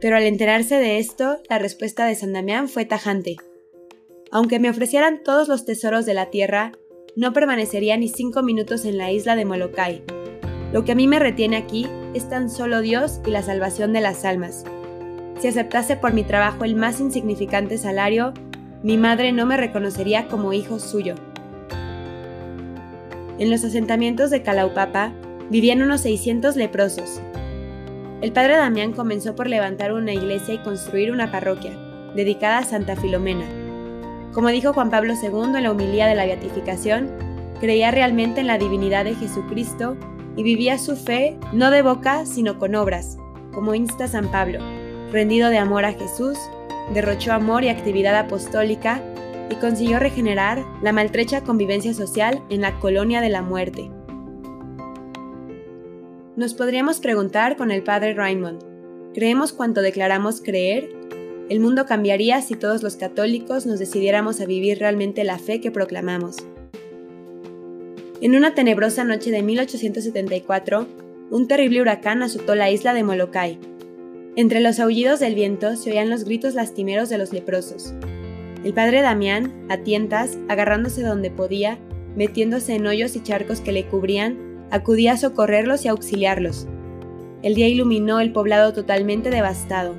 Pero 0.00 0.16
al 0.16 0.22
enterarse 0.22 0.76
de 0.76 0.98
esto, 0.98 1.38
la 1.48 1.58
respuesta 1.58 2.06
de 2.06 2.14
San 2.14 2.32
Damián 2.32 2.68
fue 2.68 2.84
tajante. 2.84 3.36
Aunque 4.30 4.58
me 4.58 4.70
ofrecieran 4.70 5.22
todos 5.24 5.48
los 5.48 5.64
tesoros 5.64 6.06
de 6.06 6.14
la 6.14 6.30
tierra, 6.30 6.72
no 7.16 7.32
permanecería 7.32 7.96
ni 7.96 8.08
cinco 8.08 8.42
minutos 8.42 8.84
en 8.84 8.96
la 8.96 9.10
isla 9.10 9.34
de 9.34 9.44
Molokai. 9.44 10.02
Lo 10.72 10.84
que 10.84 10.92
a 10.92 10.94
mí 10.94 11.08
me 11.08 11.18
retiene 11.18 11.56
aquí 11.56 11.86
es 12.14 12.28
tan 12.28 12.48
solo 12.48 12.80
Dios 12.80 13.20
y 13.26 13.30
la 13.30 13.42
salvación 13.42 13.92
de 13.92 14.00
las 14.00 14.24
almas. 14.24 14.64
Si 15.40 15.48
aceptase 15.48 15.96
por 15.96 16.12
mi 16.12 16.22
trabajo 16.22 16.64
el 16.64 16.76
más 16.76 17.00
insignificante 17.00 17.76
salario, 17.76 18.32
mi 18.82 18.96
madre 18.96 19.32
no 19.32 19.46
me 19.46 19.56
reconocería 19.56 20.28
como 20.28 20.52
hijo 20.52 20.78
suyo. 20.78 21.14
En 23.40 23.50
los 23.50 23.64
asentamientos 23.64 24.30
de 24.30 24.42
Calaupapa 24.42 25.12
vivían 25.50 25.82
unos 25.82 26.02
600 26.02 26.54
leprosos. 26.54 27.20
El 28.20 28.32
padre 28.32 28.56
Damián 28.56 28.92
comenzó 28.92 29.34
por 29.34 29.48
levantar 29.48 29.92
una 29.92 30.12
iglesia 30.12 30.54
y 30.54 30.58
construir 30.58 31.10
una 31.10 31.32
parroquia, 31.32 31.72
dedicada 32.14 32.58
a 32.58 32.64
Santa 32.64 32.94
Filomena, 32.94 33.46
como 34.32 34.48
dijo 34.50 34.72
Juan 34.72 34.90
Pablo 34.90 35.14
II 35.20 35.56
en 35.56 35.64
la 35.64 35.72
humilía 35.72 36.06
de 36.06 36.14
la 36.14 36.24
beatificación, 36.24 37.10
creía 37.58 37.90
realmente 37.90 38.40
en 38.40 38.46
la 38.46 38.58
divinidad 38.58 39.04
de 39.04 39.16
Jesucristo 39.16 39.96
y 40.36 40.44
vivía 40.44 40.78
su 40.78 40.94
fe 40.94 41.36
no 41.52 41.72
de 41.72 41.82
boca, 41.82 42.24
sino 42.26 42.56
con 42.58 42.76
obras, 42.76 43.18
como 43.52 43.74
insta 43.74 44.06
San 44.06 44.30
Pablo, 44.30 44.60
rendido 45.10 45.50
de 45.50 45.58
amor 45.58 45.84
a 45.84 45.94
Jesús, 45.94 46.38
derrochó 46.94 47.32
amor 47.32 47.64
y 47.64 47.70
actividad 47.70 48.16
apostólica 48.16 49.02
y 49.50 49.56
consiguió 49.56 49.98
regenerar 49.98 50.64
la 50.82 50.92
maltrecha 50.92 51.42
convivencia 51.42 51.92
social 51.92 52.42
en 52.48 52.62
la 52.62 52.78
colonia 52.80 53.20
de 53.20 53.28
la 53.28 53.42
muerte. 53.42 53.90
Nos 56.36 56.54
podríamos 56.54 57.00
preguntar 57.00 57.56
con 57.56 57.70
el 57.70 57.82
padre 57.82 58.14
Raymond, 58.14 58.62
¿creemos 59.12 59.52
cuanto 59.52 59.82
declaramos 59.82 60.40
creer 60.40 61.00
el 61.50 61.58
mundo 61.58 61.84
cambiaría 61.84 62.40
si 62.42 62.54
todos 62.54 62.84
los 62.84 62.94
católicos 62.94 63.66
nos 63.66 63.80
decidiéramos 63.80 64.40
a 64.40 64.46
vivir 64.46 64.78
realmente 64.78 65.24
la 65.24 65.36
fe 65.36 65.60
que 65.60 65.72
proclamamos. 65.72 66.36
En 68.20 68.36
una 68.36 68.54
tenebrosa 68.54 69.02
noche 69.02 69.32
de 69.32 69.42
1874, 69.42 70.86
un 71.32 71.48
terrible 71.48 71.80
huracán 71.80 72.22
azotó 72.22 72.54
la 72.54 72.70
isla 72.70 72.94
de 72.94 73.02
Molokai. 73.02 73.58
Entre 74.36 74.60
los 74.60 74.78
aullidos 74.78 75.18
del 75.18 75.34
viento 75.34 75.74
se 75.74 75.90
oían 75.90 76.08
los 76.08 76.22
gritos 76.22 76.54
lastimeros 76.54 77.08
de 77.08 77.18
los 77.18 77.32
leprosos. 77.32 77.94
El 78.62 78.74
padre 78.74 79.00
Damián, 79.00 79.66
a 79.70 79.78
tientas, 79.78 80.36
agarrándose 80.48 81.02
donde 81.02 81.30
podía, 81.30 81.78
metiéndose 82.14 82.74
en 82.74 82.86
hoyos 82.86 83.16
y 83.16 83.22
charcos 83.22 83.60
que 83.60 83.72
le 83.72 83.86
cubrían, 83.86 84.66
acudía 84.70 85.12
a 85.12 85.16
socorrerlos 85.16 85.84
y 85.84 85.88
auxiliarlos. 85.88 86.66
El 87.42 87.54
día 87.54 87.68
iluminó 87.68 88.20
el 88.20 88.32
poblado 88.32 88.74
totalmente 88.74 89.30
devastado. 89.30 89.94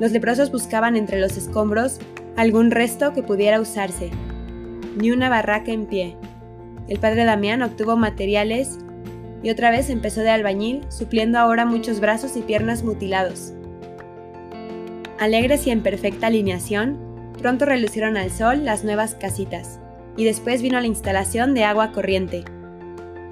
Los 0.00 0.12
leprosos 0.12 0.50
buscaban 0.50 0.96
entre 0.96 1.20
los 1.20 1.36
escombros 1.36 1.98
algún 2.36 2.70
resto 2.70 3.12
que 3.12 3.22
pudiera 3.22 3.60
usarse. 3.60 4.10
Ni 4.96 5.10
una 5.10 5.28
barraca 5.28 5.70
en 5.70 5.84
pie. 5.84 6.16
El 6.88 6.98
padre 6.98 7.24
Damián 7.24 7.62
obtuvo 7.62 7.96
materiales 7.96 8.78
y 9.42 9.50
otra 9.50 9.70
vez 9.70 9.90
empezó 9.90 10.22
de 10.22 10.30
albañil, 10.30 10.80
supliendo 10.88 11.38
ahora 11.38 11.66
muchos 11.66 12.00
brazos 12.00 12.36
y 12.38 12.40
piernas 12.40 12.84
mutilados. 12.84 13.52
Alegres 15.18 15.66
y 15.66 15.70
en 15.70 15.82
perfecta 15.82 16.28
alineación, 16.28 17.05
pronto 17.36 17.64
relucieron 17.64 18.16
al 18.16 18.30
sol 18.30 18.64
las 18.64 18.84
nuevas 18.84 19.14
casitas, 19.14 19.80
y 20.16 20.24
después 20.24 20.62
vino 20.62 20.80
la 20.80 20.86
instalación 20.86 21.54
de 21.54 21.64
agua 21.64 21.92
corriente. 21.92 22.44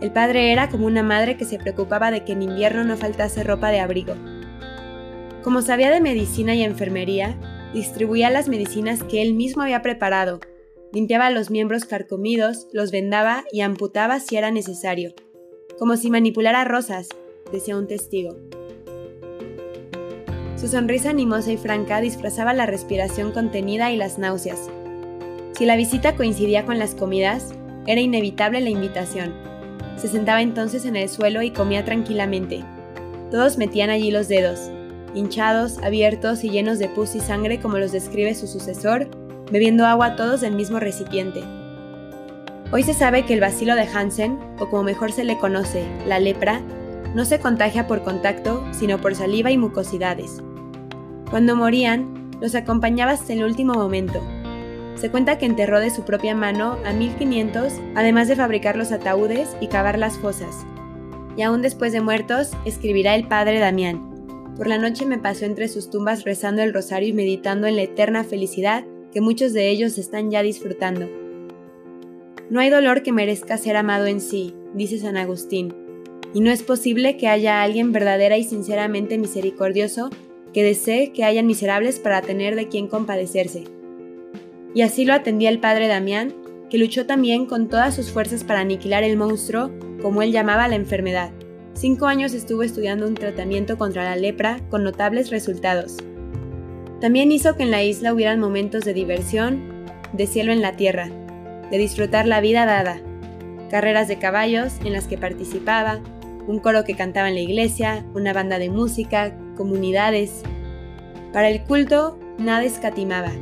El 0.00 0.12
padre 0.12 0.52
era 0.52 0.68
como 0.68 0.86
una 0.86 1.02
madre 1.02 1.36
que 1.36 1.44
se 1.44 1.58
preocupaba 1.58 2.10
de 2.10 2.24
que 2.24 2.32
en 2.32 2.42
invierno 2.42 2.84
no 2.84 2.96
faltase 2.96 3.42
ropa 3.42 3.70
de 3.70 3.80
abrigo. 3.80 4.14
Como 5.42 5.62
sabía 5.62 5.90
de 5.90 6.00
medicina 6.00 6.54
y 6.54 6.62
enfermería, 6.62 7.36
distribuía 7.72 8.30
las 8.30 8.48
medicinas 8.48 9.02
que 9.02 9.22
él 9.22 9.34
mismo 9.34 9.62
había 9.62 9.82
preparado, 9.82 10.40
limpiaba 10.92 11.30
los 11.30 11.50
miembros 11.50 11.84
carcomidos, 11.84 12.68
los 12.72 12.92
vendaba 12.92 13.44
y 13.52 13.62
amputaba 13.62 14.20
si 14.20 14.36
era 14.36 14.50
necesario, 14.50 15.12
como 15.78 15.96
si 15.96 16.10
manipulara 16.10 16.64
rosas, 16.64 17.08
decía 17.52 17.76
un 17.76 17.88
testigo. 17.88 18.36
Su 20.56 20.68
sonrisa 20.68 21.10
animosa 21.10 21.52
y 21.52 21.56
franca 21.56 22.00
disfrazaba 22.00 22.54
la 22.54 22.66
respiración 22.66 23.32
contenida 23.32 23.90
y 23.90 23.96
las 23.96 24.18
náuseas. 24.18 24.70
Si 25.52 25.66
la 25.66 25.76
visita 25.76 26.16
coincidía 26.16 26.64
con 26.64 26.78
las 26.78 26.94
comidas, 26.94 27.54
era 27.86 28.00
inevitable 28.00 28.60
la 28.60 28.70
invitación. 28.70 29.34
Se 29.96 30.08
sentaba 30.08 30.42
entonces 30.42 30.84
en 30.84 30.96
el 30.96 31.08
suelo 31.08 31.42
y 31.42 31.50
comía 31.50 31.84
tranquilamente. 31.84 32.64
Todos 33.30 33.58
metían 33.58 33.90
allí 33.90 34.10
los 34.10 34.28
dedos, 34.28 34.70
hinchados, 35.14 35.78
abiertos 35.78 36.44
y 36.44 36.50
llenos 36.50 36.78
de 36.78 36.88
pus 36.88 37.14
y 37.14 37.20
sangre 37.20 37.60
como 37.60 37.78
los 37.78 37.92
describe 37.92 38.34
su 38.34 38.46
sucesor, 38.46 39.08
bebiendo 39.50 39.86
agua 39.86 40.16
todos 40.16 40.40
del 40.40 40.54
mismo 40.54 40.80
recipiente. 40.80 41.42
Hoy 42.72 42.82
se 42.82 42.94
sabe 42.94 43.24
que 43.24 43.34
el 43.34 43.40
bacilo 43.40 43.76
de 43.76 43.82
Hansen, 43.82 44.38
o 44.58 44.68
como 44.68 44.82
mejor 44.82 45.12
se 45.12 45.24
le 45.24 45.38
conoce, 45.38 45.84
la 46.06 46.18
lepra, 46.18 46.60
no 47.14 47.24
se 47.24 47.38
contagia 47.38 47.86
por 47.86 48.02
contacto, 48.02 48.64
sino 48.72 49.00
por 49.00 49.14
saliva 49.14 49.50
y 49.50 49.58
mucosidades. 49.58 50.42
Cuando 51.30 51.56
morían, 51.56 52.30
los 52.40 52.54
acompañaba 52.54 53.12
hasta 53.12 53.32
el 53.32 53.44
último 53.44 53.74
momento. 53.74 54.20
Se 54.96 55.10
cuenta 55.10 55.38
que 55.38 55.46
enterró 55.46 55.80
de 55.80 55.90
su 55.90 56.04
propia 56.04 56.34
mano 56.34 56.78
a 56.84 56.92
1500, 56.92 57.72
además 57.94 58.28
de 58.28 58.36
fabricar 58.36 58.76
los 58.76 58.92
ataúdes 58.92 59.56
y 59.60 59.68
cavar 59.68 59.98
las 59.98 60.18
fosas. 60.18 60.66
Y 61.36 61.42
aún 61.42 61.62
después 61.62 61.92
de 61.92 62.00
muertos, 62.00 62.50
escribirá 62.64 63.14
el 63.14 63.26
padre 63.26 63.58
Damián, 63.58 64.14
por 64.56 64.68
la 64.68 64.78
noche 64.78 65.04
me 65.04 65.18
pasó 65.18 65.46
entre 65.46 65.66
sus 65.66 65.90
tumbas 65.90 66.22
rezando 66.22 66.62
el 66.62 66.72
rosario 66.72 67.08
y 67.08 67.12
meditando 67.12 67.66
en 67.66 67.74
la 67.74 67.82
eterna 67.82 68.22
felicidad 68.22 68.84
que 69.12 69.20
muchos 69.20 69.52
de 69.52 69.68
ellos 69.68 69.98
están 69.98 70.30
ya 70.30 70.42
disfrutando. 70.42 71.08
No 72.50 72.60
hay 72.60 72.70
dolor 72.70 73.02
que 73.02 73.10
merezca 73.10 73.58
ser 73.58 73.76
amado 73.76 74.06
en 74.06 74.20
sí, 74.20 74.54
dice 74.74 74.98
San 74.98 75.16
Agustín, 75.16 75.74
y 76.34 76.40
no 76.40 76.50
es 76.50 76.62
posible 76.62 77.16
que 77.16 77.28
haya 77.28 77.62
alguien 77.62 77.92
verdadera 77.92 78.36
y 78.36 78.44
sinceramente 78.44 79.16
misericordioso 79.16 80.10
que 80.52 80.64
desee 80.64 81.12
que 81.12 81.24
hayan 81.24 81.46
miserables 81.46 82.00
para 82.00 82.20
tener 82.22 82.56
de 82.56 82.68
quien 82.68 82.88
compadecerse. 82.88 83.64
Y 84.74 84.82
así 84.82 85.04
lo 85.04 85.14
atendía 85.14 85.48
el 85.48 85.60
padre 85.60 85.86
Damián, 85.86 86.34
que 86.68 86.78
luchó 86.78 87.06
también 87.06 87.46
con 87.46 87.68
todas 87.68 87.94
sus 87.94 88.10
fuerzas 88.10 88.42
para 88.42 88.60
aniquilar 88.60 89.04
el 89.04 89.16
monstruo, 89.16 89.70
como 90.02 90.22
él 90.22 90.32
llamaba 90.32 90.66
la 90.66 90.74
enfermedad. 90.74 91.30
Cinco 91.74 92.06
años 92.06 92.34
estuvo 92.34 92.62
estudiando 92.62 93.06
un 93.06 93.14
tratamiento 93.14 93.78
contra 93.78 94.04
la 94.04 94.16
lepra 94.16 94.60
con 94.70 94.82
notables 94.82 95.30
resultados. 95.30 95.96
También 97.00 97.30
hizo 97.32 97.56
que 97.56 97.64
en 97.64 97.70
la 97.70 97.82
isla 97.82 98.12
hubieran 98.12 98.40
momentos 98.40 98.84
de 98.84 98.94
diversión, 98.94 99.86
de 100.12 100.26
cielo 100.26 100.52
en 100.52 100.62
la 100.62 100.76
tierra, 100.76 101.10
de 101.70 101.78
disfrutar 101.78 102.26
la 102.26 102.40
vida 102.40 102.66
dada, 102.66 103.00
carreras 103.70 104.08
de 104.08 104.18
caballos 104.18 104.74
en 104.84 104.92
las 104.92 105.06
que 105.06 105.18
participaba, 105.18 106.00
un 106.46 106.58
coro 106.58 106.84
que 106.84 106.96
cantaba 106.96 107.28
en 107.28 107.34
la 107.34 107.40
iglesia, 107.40 108.04
una 108.14 108.32
banda 108.32 108.58
de 108.58 108.70
música, 108.70 109.36
comunidades. 109.56 110.42
Para 111.32 111.48
el 111.48 111.62
culto, 111.64 112.18
nada 112.38 112.64
escatimaba. 112.64 113.32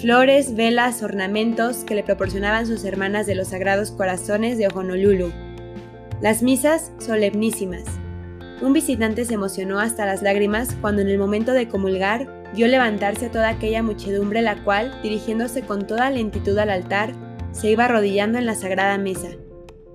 Flores, 0.00 0.54
velas, 0.54 1.02
ornamentos 1.02 1.78
que 1.78 1.94
le 1.94 2.02
proporcionaban 2.02 2.66
sus 2.66 2.84
hermanas 2.84 3.26
de 3.26 3.34
los 3.34 3.48
Sagrados 3.48 3.90
Corazones 3.90 4.58
de 4.58 4.68
Honolulu. 4.68 5.32
Las 6.20 6.42
misas 6.42 6.92
solemnísimas. 6.98 7.84
Un 8.60 8.72
visitante 8.72 9.24
se 9.24 9.34
emocionó 9.34 9.78
hasta 9.78 10.04
las 10.04 10.22
lágrimas 10.22 10.76
cuando 10.80 11.02
en 11.02 11.08
el 11.08 11.18
momento 11.18 11.52
de 11.52 11.68
comulgar 11.68 12.28
vio 12.54 12.66
levantarse 12.66 13.26
a 13.26 13.30
toda 13.30 13.48
aquella 13.50 13.82
muchedumbre 13.82 14.42
la 14.42 14.64
cual, 14.64 15.00
dirigiéndose 15.02 15.62
con 15.62 15.86
toda 15.86 16.10
lentitud 16.10 16.58
al 16.58 16.70
altar, 16.70 17.12
se 17.52 17.70
iba 17.70 17.84
arrodillando 17.84 18.38
en 18.38 18.46
la 18.46 18.54
sagrada 18.54 18.98
mesa. 18.98 19.28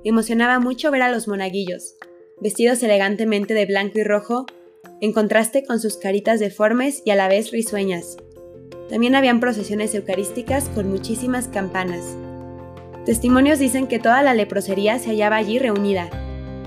Emocionaba 0.04 0.60
mucho 0.60 0.92
ver 0.92 1.02
a 1.02 1.12
los 1.12 1.28
monaguillos, 1.28 1.96
vestidos 2.42 2.84
elegantemente 2.84 3.54
de 3.54 3.66
blanco 3.66 4.00
y 4.00 4.04
rojo, 4.04 4.46
en 5.02 5.14
contraste 5.14 5.64
con 5.64 5.80
sus 5.80 5.98
caritas 5.98 6.40
deformes 6.40 7.02
y 7.06 7.12
a 7.12 7.16
la 7.16 7.28
vez 7.28 7.52
risueñas. 7.52 8.18
También 8.90 9.16
habían 9.16 9.40
procesiones 9.40 9.96
eucarísticas 9.96 10.70
con 10.70 10.90
muchísimas 10.90 11.48
campanas. 11.48 12.16
Testimonios 13.06 13.60
dicen 13.60 13.88
que 13.88 14.00
toda 14.00 14.22
la 14.24 14.34
leprosería 14.34 15.00
se 15.00 15.10
hallaba 15.10 15.36
allí 15.36 15.60
reunida. 15.60 16.10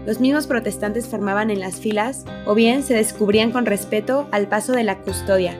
Los 0.04 0.20
mismos 0.20 0.46
protestantes 0.46 1.06
formaban 1.06 1.50
en 1.50 1.60
las 1.60 1.80
filas 1.80 2.24
o 2.44 2.54
bien 2.54 2.82
se 2.82 2.94
descubrían 2.94 3.52
con 3.52 3.66
respeto 3.66 4.28
al 4.32 4.48
paso 4.48 4.72
de 4.72 4.84
la 4.84 4.98
custodia. 4.98 5.58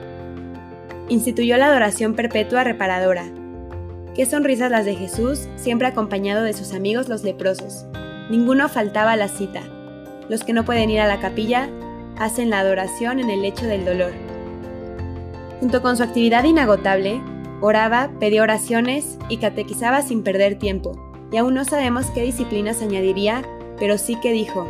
Instituyó 1.09 1.57
la 1.57 1.67
adoración 1.67 2.15
perpetua 2.15 2.63
reparadora. 2.63 3.25
Qué 4.13 4.25
sonrisas 4.25 4.71
las 4.71 4.85
de 4.85 4.95
Jesús, 4.95 5.47
siempre 5.55 5.87
acompañado 5.87 6.43
de 6.43 6.53
sus 6.53 6.73
amigos 6.73 7.07
los 7.07 7.23
leprosos. 7.23 7.85
Ninguno 8.29 8.67
faltaba 8.67 9.13
a 9.13 9.17
la 9.17 9.27
cita. 9.27 9.63
Los 10.29 10.43
que 10.43 10.53
no 10.53 10.65
pueden 10.65 10.89
ir 10.89 10.99
a 10.99 11.07
la 11.07 11.19
capilla 11.19 11.69
hacen 12.17 12.49
la 12.49 12.59
adoración 12.59 13.19
en 13.19 13.29
el 13.29 13.41
lecho 13.41 13.65
del 13.65 13.85
dolor. 13.85 14.11
Junto 15.59 15.81
con 15.81 15.97
su 15.97 16.03
actividad 16.03 16.43
inagotable, 16.43 17.21
oraba, 17.61 18.11
pedía 18.19 18.43
oraciones 18.43 19.17
y 19.29 19.37
catequizaba 19.37 20.01
sin 20.01 20.23
perder 20.23 20.59
tiempo. 20.59 20.91
Y 21.31 21.37
aún 21.37 21.53
no 21.53 21.65
sabemos 21.65 22.07
qué 22.07 22.21
disciplinas 22.21 22.81
añadiría, 22.81 23.43
pero 23.79 23.97
sí 23.97 24.15
que 24.21 24.31
dijo, 24.31 24.67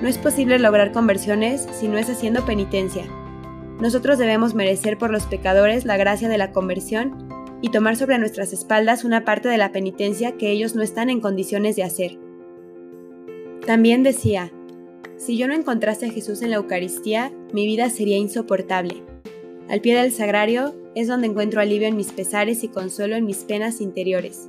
no 0.00 0.08
es 0.08 0.18
posible 0.18 0.58
lograr 0.58 0.92
conversiones 0.92 1.68
si 1.72 1.88
no 1.88 1.98
es 1.98 2.08
haciendo 2.08 2.44
penitencia. 2.44 3.04
Nosotros 3.80 4.18
debemos 4.18 4.54
merecer 4.54 4.98
por 4.98 5.10
los 5.10 5.24
pecadores 5.24 5.84
la 5.84 5.96
gracia 5.96 6.28
de 6.28 6.38
la 6.38 6.52
conversión 6.52 7.28
y 7.62 7.70
tomar 7.70 7.96
sobre 7.96 8.18
nuestras 8.18 8.52
espaldas 8.52 9.04
una 9.04 9.24
parte 9.24 9.48
de 9.48 9.58
la 9.58 9.72
penitencia 9.72 10.32
que 10.32 10.50
ellos 10.50 10.74
no 10.74 10.82
están 10.82 11.10
en 11.10 11.20
condiciones 11.20 11.76
de 11.76 11.84
hacer. 11.84 12.18
También 13.66 14.02
decía, 14.02 14.52
si 15.20 15.36
yo 15.36 15.46
no 15.46 15.54
encontrase 15.54 16.06
a 16.06 16.10
Jesús 16.10 16.40
en 16.40 16.50
la 16.50 16.56
Eucaristía, 16.56 17.30
mi 17.52 17.66
vida 17.66 17.90
sería 17.90 18.16
insoportable. 18.16 19.02
Al 19.68 19.80
pie 19.82 19.94
del 19.94 20.12
sagrario 20.12 20.74
es 20.94 21.08
donde 21.08 21.26
encuentro 21.26 21.60
alivio 21.60 21.86
en 21.86 21.96
mis 21.96 22.10
pesares 22.10 22.64
y 22.64 22.68
consuelo 22.68 23.16
en 23.16 23.26
mis 23.26 23.44
penas 23.44 23.82
interiores. 23.82 24.48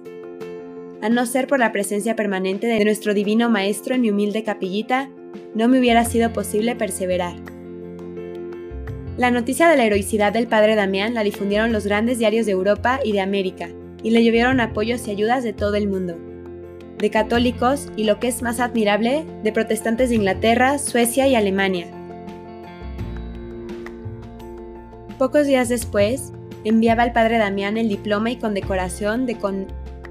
A 1.01 1.10
no 1.10 1.25
ser 1.25 1.48
por 1.48 1.60
la 1.60 1.74
presencia 1.74 2.16
permanente 2.16 2.68
de 2.68 2.84
nuestro 2.86 3.13
Divino 3.13 3.50
Maestro 3.50 3.96
en 3.96 4.01
mi 4.01 4.12
humilde 4.12 4.44
capillita, 4.44 5.10
no 5.54 5.68
me 5.68 5.78
hubiera 5.78 6.06
sido 6.06 6.32
posible 6.32 6.75
perseverar. 6.75 7.36
La 9.18 9.30
noticia 9.30 9.70
de 9.70 9.75
la 9.75 9.86
heroicidad 9.86 10.32
del 10.32 10.48
padre 10.48 10.75
Damián 10.75 11.13
la 11.13 11.24
difundieron 11.24 11.74
los 11.74 11.86
grandes 11.86 12.18
diarios 12.18 12.46
de 12.46 12.54
Europa 12.54 13.01
y 13.04 13.12
de 13.12 13.20
América, 13.20 13.70
y 14.04 14.12
le 14.12 14.24
llovieron 14.24 14.62
apoyos 14.62 15.06
y 15.08 15.12
ayudas 15.12 15.44
de 15.44 15.54
todo 15.54 15.75
el 15.75 15.90
mundo 15.90 16.31
de 17.01 17.10
católicos 17.10 17.89
y 17.96 18.03
lo 18.03 18.20
que 18.20 18.27
es 18.27 18.43
más 18.43 18.60
admirable, 18.60 19.25
de 19.43 19.51
protestantes 19.51 20.10
de 20.10 20.15
Inglaterra, 20.15 20.77
Suecia 20.77 21.27
y 21.27 21.36
Alemania. 21.36 21.88
Pocos 25.17 25.48
días 25.48 25.67
después, 25.67 26.31
enviaba 26.63 27.03
al 27.03 27.11
padre 27.11 27.40
Damián 27.40 27.77
el 27.77 27.90
diploma 27.90 28.29
y 28.29 28.37
condecoración 28.37 29.25
de, 29.25 29.35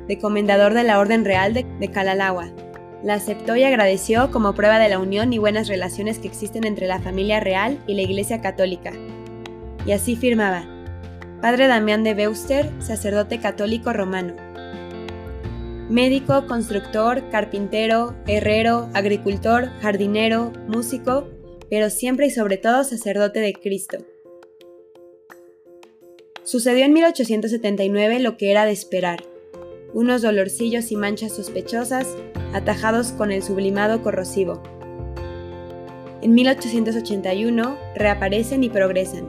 de 0.08 0.18
comendador 0.18 0.74
de 0.74 0.82
la 0.82 0.98
Orden 0.98 1.24
Real 1.24 1.54
de, 1.54 1.64
de 1.78 1.88
Calalagua. 1.88 2.50
La 3.04 3.14
aceptó 3.14 3.56
y 3.56 3.62
agradeció 3.62 4.30
como 4.32 4.54
prueba 4.54 4.78
de 4.78 4.88
la 4.88 4.98
unión 4.98 5.32
y 5.32 5.38
buenas 5.38 5.68
relaciones 5.68 6.18
que 6.18 6.28
existen 6.28 6.64
entre 6.64 6.88
la 6.88 7.00
familia 7.00 7.40
real 7.40 7.78
y 7.86 7.94
la 7.94 8.02
Iglesia 8.02 8.40
Católica. 8.40 8.92
Y 9.86 9.92
así 9.92 10.16
firmaba, 10.16 10.64
Padre 11.40 11.68
Damián 11.68 12.02
de 12.02 12.14
Beuster, 12.14 12.68
sacerdote 12.80 13.38
católico 13.38 13.92
romano 13.92 14.49
médico, 15.90 16.46
constructor, 16.46 17.28
carpintero, 17.30 18.14
herrero, 18.28 18.88
agricultor, 18.94 19.70
jardinero, 19.80 20.52
músico, 20.68 21.28
pero 21.68 21.90
siempre 21.90 22.26
y 22.26 22.30
sobre 22.30 22.58
todo 22.58 22.84
sacerdote 22.84 23.40
de 23.40 23.52
Cristo. 23.52 23.98
Sucedió 26.44 26.84
en 26.84 26.92
1879 26.92 28.20
lo 28.20 28.36
que 28.36 28.52
era 28.52 28.64
de 28.64 28.72
esperar. 28.72 29.24
Unos 29.92 30.22
dolorcillos 30.22 30.92
y 30.92 30.96
manchas 30.96 31.34
sospechosas, 31.34 32.06
atajados 32.52 33.10
con 33.10 33.32
el 33.32 33.42
sublimado 33.42 34.00
corrosivo. 34.02 34.62
En 36.22 36.34
1881 36.34 37.76
reaparecen 37.96 38.62
y 38.62 38.70
progresan. 38.70 39.26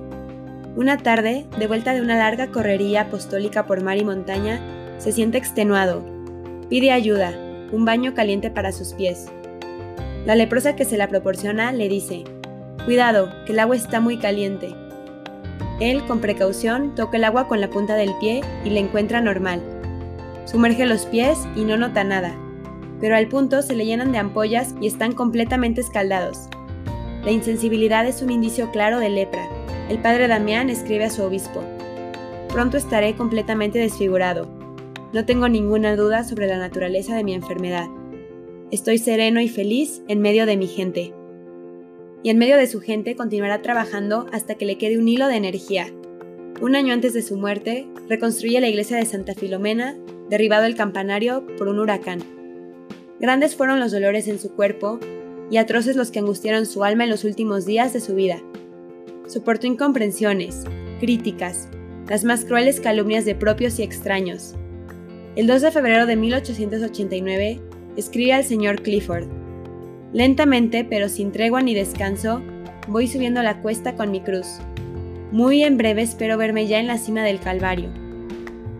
Una 0.75 0.97
tarde, 0.97 1.47
de 1.57 1.67
vuelta 1.67 1.93
de 1.93 2.01
una 2.01 2.17
larga 2.17 2.51
correría 2.51 3.01
apostólica 3.01 3.65
por 3.65 3.81
mar 3.81 3.97
y 3.97 4.05
montaña, 4.05 4.61
se 4.99 5.11
siente 5.11 5.39
extenuado 5.39 6.10
Pide 6.71 6.93
ayuda, 6.93 7.33
un 7.73 7.83
baño 7.83 8.13
caliente 8.13 8.49
para 8.49 8.71
sus 8.71 8.93
pies. 8.93 9.25
La 10.25 10.35
leprosa 10.35 10.73
que 10.73 10.85
se 10.85 10.95
la 10.95 11.09
proporciona 11.09 11.73
le 11.73 11.89
dice, 11.89 12.23
Cuidado, 12.85 13.29
que 13.45 13.51
el 13.51 13.59
agua 13.59 13.75
está 13.75 13.99
muy 13.99 14.17
caliente. 14.19 14.73
Él, 15.81 16.01
con 16.05 16.21
precaución, 16.21 16.95
toca 16.95 17.17
el 17.17 17.25
agua 17.25 17.49
con 17.49 17.59
la 17.59 17.69
punta 17.69 17.95
del 17.95 18.13
pie 18.21 18.39
y 18.63 18.69
la 18.69 18.79
encuentra 18.79 19.19
normal. 19.19 19.61
Sumerge 20.45 20.85
los 20.85 21.05
pies 21.07 21.39
y 21.57 21.65
no 21.65 21.75
nota 21.75 22.05
nada, 22.05 22.37
pero 23.01 23.17
al 23.17 23.27
punto 23.27 23.61
se 23.63 23.75
le 23.75 23.85
llenan 23.85 24.13
de 24.13 24.19
ampollas 24.19 24.73
y 24.79 24.87
están 24.87 25.11
completamente 25.11 25.81
escaldados. 25.81 26.47
La 27.25 27.31
insensibilidad 27.31 28.07
es 28.07 28.21
un 28.21 28.31
indicio 28.31 28.71
claro 28.71 28.99
de 28.99 29.09
lepra. 29.09 29.45
El 29.89 29.99
padre 29.99 30.29
Damián 30.29 30.69
escribe 30.69 31.03
a 31.03 31.09
su 31.09 31.21
obispo, 31.21 31.65
Pronto 32.47 32.77
estaré 32.77 33.13
completamente 33.17 33.77
desfigurado, 33.77 34.60
no 35.13 35.25
tengo 35.25 35.49
ninguna 35.49 35.95
duda 35.95 36.23
sobre 36.23 36.47
la 36.47 36.57
naturaleza 36.57 37.15
de 37.15 37.23
mi 37.23 37.33
enfermedad. 37.33 37.89
Estoy 38.71 38.97
sereno 38.97 39.41
y 39.41 39.49
feliz 39.49 40.01
en 40.07 40.21
medio 40.21 40.45
de 40.45 40.55
mi 40.55 40.67
gente. 40.67 41.13
Y 42.23 42.29
en 42.29 42.37
medio 42.37 42.55
de 42.55 42.67
su 42.67 42.79
gente 42.79 43.15
continuará 43.15 43.61
trabajando 43.61 44.27
hasta 44.31 44.55
que 44.55 44.65
le 44.65 44.77
quede 44.77 44.97
un 44.97 45.07
hilo 45.09 45.27
de 45.27 45.35
energía. 45.35 45.87
Un 46.61 46.75
año 46.75 46.93
antes 46.93 47.13
de 47.13 47.23
su 47.23 47.35
muerte, 47.35 47.87
reconstruye 48.07 48.61
la 48.61 48.69
iglesia 48.69 48.97
de 48.97 49.05
Santa 49.05 49.33
Filomena, 49.33 49.97
derribado 50.29 50.65
el 50.65 50.75
campanario 50.75 51.45
por 51.57 51.67
un 51.67 51.79
huracán. 51.79 52.19
Grandes 53.19 53.55
fueron 53.55 53.79
los 53.79 53.91
dolores 53.91 54.27
en 54.27 54.39
su 54.39 54.51
cuerpo 54.53 54.99
y 55.49 55.57
atroces 55.57 55.97
los 55.97 56.11
que 56.11 56.19
angustiaron 56.19 56.65
su 56.65 56.85
alma 56.85 57.03
en 57.03 57.09
los 57.09 57.25
últimos 57.25 57.65
días 57.65 57.91
de 57.91 57.99
su 57.99 58.15
vida. 58.15 58.41
Soportó 59.27 59.67
incomprensiones, 59.67 60.63
críticas, 60.99 61.67
las 62.07 62.23
más 62.23 62.45
crueles 62.45 62.79
calumnias 62.79 63.25
de 63.25 63.35
propios 63.35 63.79
y 63.79 63.83
extraños, 63.83 64.55
el 65.35 65.47
2 65.47 65.61
de 65.61 65.71
febrero 65.71 66.05
de 66.05 66.17
1889, 66.17 67.61
escribe 67.95 68.33
al 68.33 68.43
señor 68.43 68.81
Clifford, 68.81 69.27
Lentamente, 70.13 70.83
pero 70.83 71.07
sin 71.07 71.31
tregua 71.31 71.61
ni 71.61 71.73
descanso, 71.73 72.41
voy 72.89 73.07
subiendo 73.07 73.41
la 73.41 73.61
cuesta 73.61 73.95
con 73.95 74.11
mi 74.11 74.19
cruz. 74.19 74.59
Muy 75.31 75.63
en 75.63 75.77
breve 75.77 76.01
espero 76.01 76.37
verme 76.37 76.67
ya 76.67 76.79
en 76.79 76.87
la 76.87 76.97
cima 76.97 77.23
del 77.23 77.39
Calvario. 77.39 77.89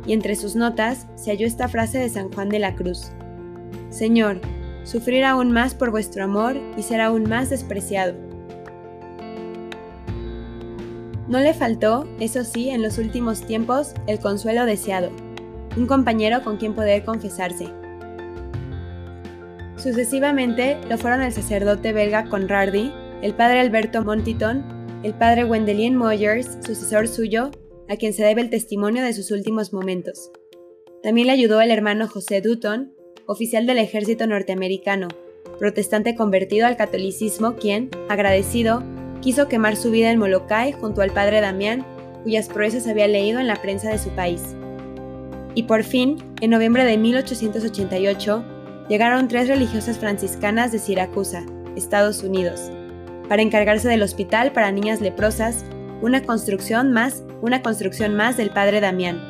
Y 0.06 0.12
entre 0.12 0.36
sus 0.36 0.58
notas 0.58 1.08
se 1.16 1.32
halló 1.32 1.48
esta 1.48 1.70
frase 1.70 2.00
de 2.00 2.10
San 2.10 2.30
Juan 2.34 2.50
de 2.50 2.60
la 2.60 2.76
Cruz. 2.76 3.12
Señor, 3.90 4.42
sufrir 4.84 5.24
aún 5.24 5.54
más 5.54 5.74
por 5.74 5.90
vuestro 5.90 6.26
amor 6.26 6.58
y 6.76 6.82
ser 6.82 7.00
aún 7.00 7.30
más 7.30 7.50
despreciado. 7.50 8.14
No 11.30 11.40
le 11.40 11.54
faltó, 11.54 12.10
eso 12.20 12.44
sí, 12.44 12.72
en 12.72 12.82
los 12.82 12.98
últimos 12.98 13.46
tiempos, 13.46 13.94
el 14.08 14.20
consuelo 14.20 14.66
deseado 14.66 15.12
un 15.78 15.88
compañero 15.88 16.44
con 16.44 16.58
quien 16.58 16.74
poder 16.74 17.04
confesarse. 17.04 17.68
Sucesivamente 19.78 20.78
lo 20.90 20.98
fueron 20.98 21.22
el 21.22 21.32
sacerdote 21.32 21.92
belga 21.94 22.26
Conradi, 22.30 22.94
el 23.22 23.34
padre 23.34 23.60
Alberto 23.60 24.04
Montiton, 24.04 24.64
el 25.04 25.14
padre 25.14 25.46
Wendelin 25.46 25.96
Moyers, 25.96 26.60
sucesor 26.64 27.08
suyo, 27.08 27.50
a 27.90 27.96
quien 27.96 28.14
se 28.14 28.24
debe 28.24 28.42
el 28.42 28.50
testimonio 28.50 29.04
de 29.04 29.14
sus 29.14 29.32
últimos 29.32 29.74
momentos. 29.74 30.32
También 31.02 31.28
le 31.28 31.34
ayudó 31.34 31.62
el 31.62 31.72
hermano 31.72 32.08
José 32.08 32.42
Dutton, 32.42 32.94
oficial 33.26 33.66
del 33.66 33.80
ejército 33.80 34.28
norteamericano, 34.28 35.08
protestante 35.58 36.16
convertido 36.16 36.68
al 36.68 36.78
catolicismo, 36.78 37.56
quien, 37.56 37.90
agradecido, 38.08 38.84
quiso 39.22 39.48
quemar 39.48 39.76
su 39.76 39.90
vida 39.90 40.12
en 40.12 40.20
Molokai 40.20 40.74
junto 40.74 41.02
al 41.02 41.12
padre 41.12 41.42
Damián, 41.42 41.86
cuyas 42.24 42.50
proezas 42.50 42.88
había 42.88 43.08
leído 43.08 43.40
en 43.40 43.48
la 43.48 43.56
prensa 43.56 43.90
de 43.90 43.98
su 43.98 44.10
país. 44.10 44.56
Y 45.54 45.64
por 45.64 45.84
fin, 45.84 46.18
en 46.42 46.52
noviembre 46.52 46.86
de 46.86 46.98
1888, 46.98 48.44
llegaron 48.88 49.28
tres 49.28 49.48
religiosas 49.48 49.98
franciscanas 49.98 50.72
de 50.72 50.80
Siracusa, 50.80 51.44
Estados 51.76 52.24
Unidos, 52.24 52.72
para 53.28 53.42
encargarse 53.42 53.88
del 53.88 54.04
hospital 54.04 54.52
para 54.52 54.72
niñas 54.72 55.02
leprosas, 55.02 55.66
una 56.02 56.24
construcción 56.24 56.92
más, 56.92 57.24
una 57.42 57.62
construcción 57.62 58.16
más 58.16 58.38
del 58.38 58.50
padre 58.50 58.82
Damián. 58.82 59.22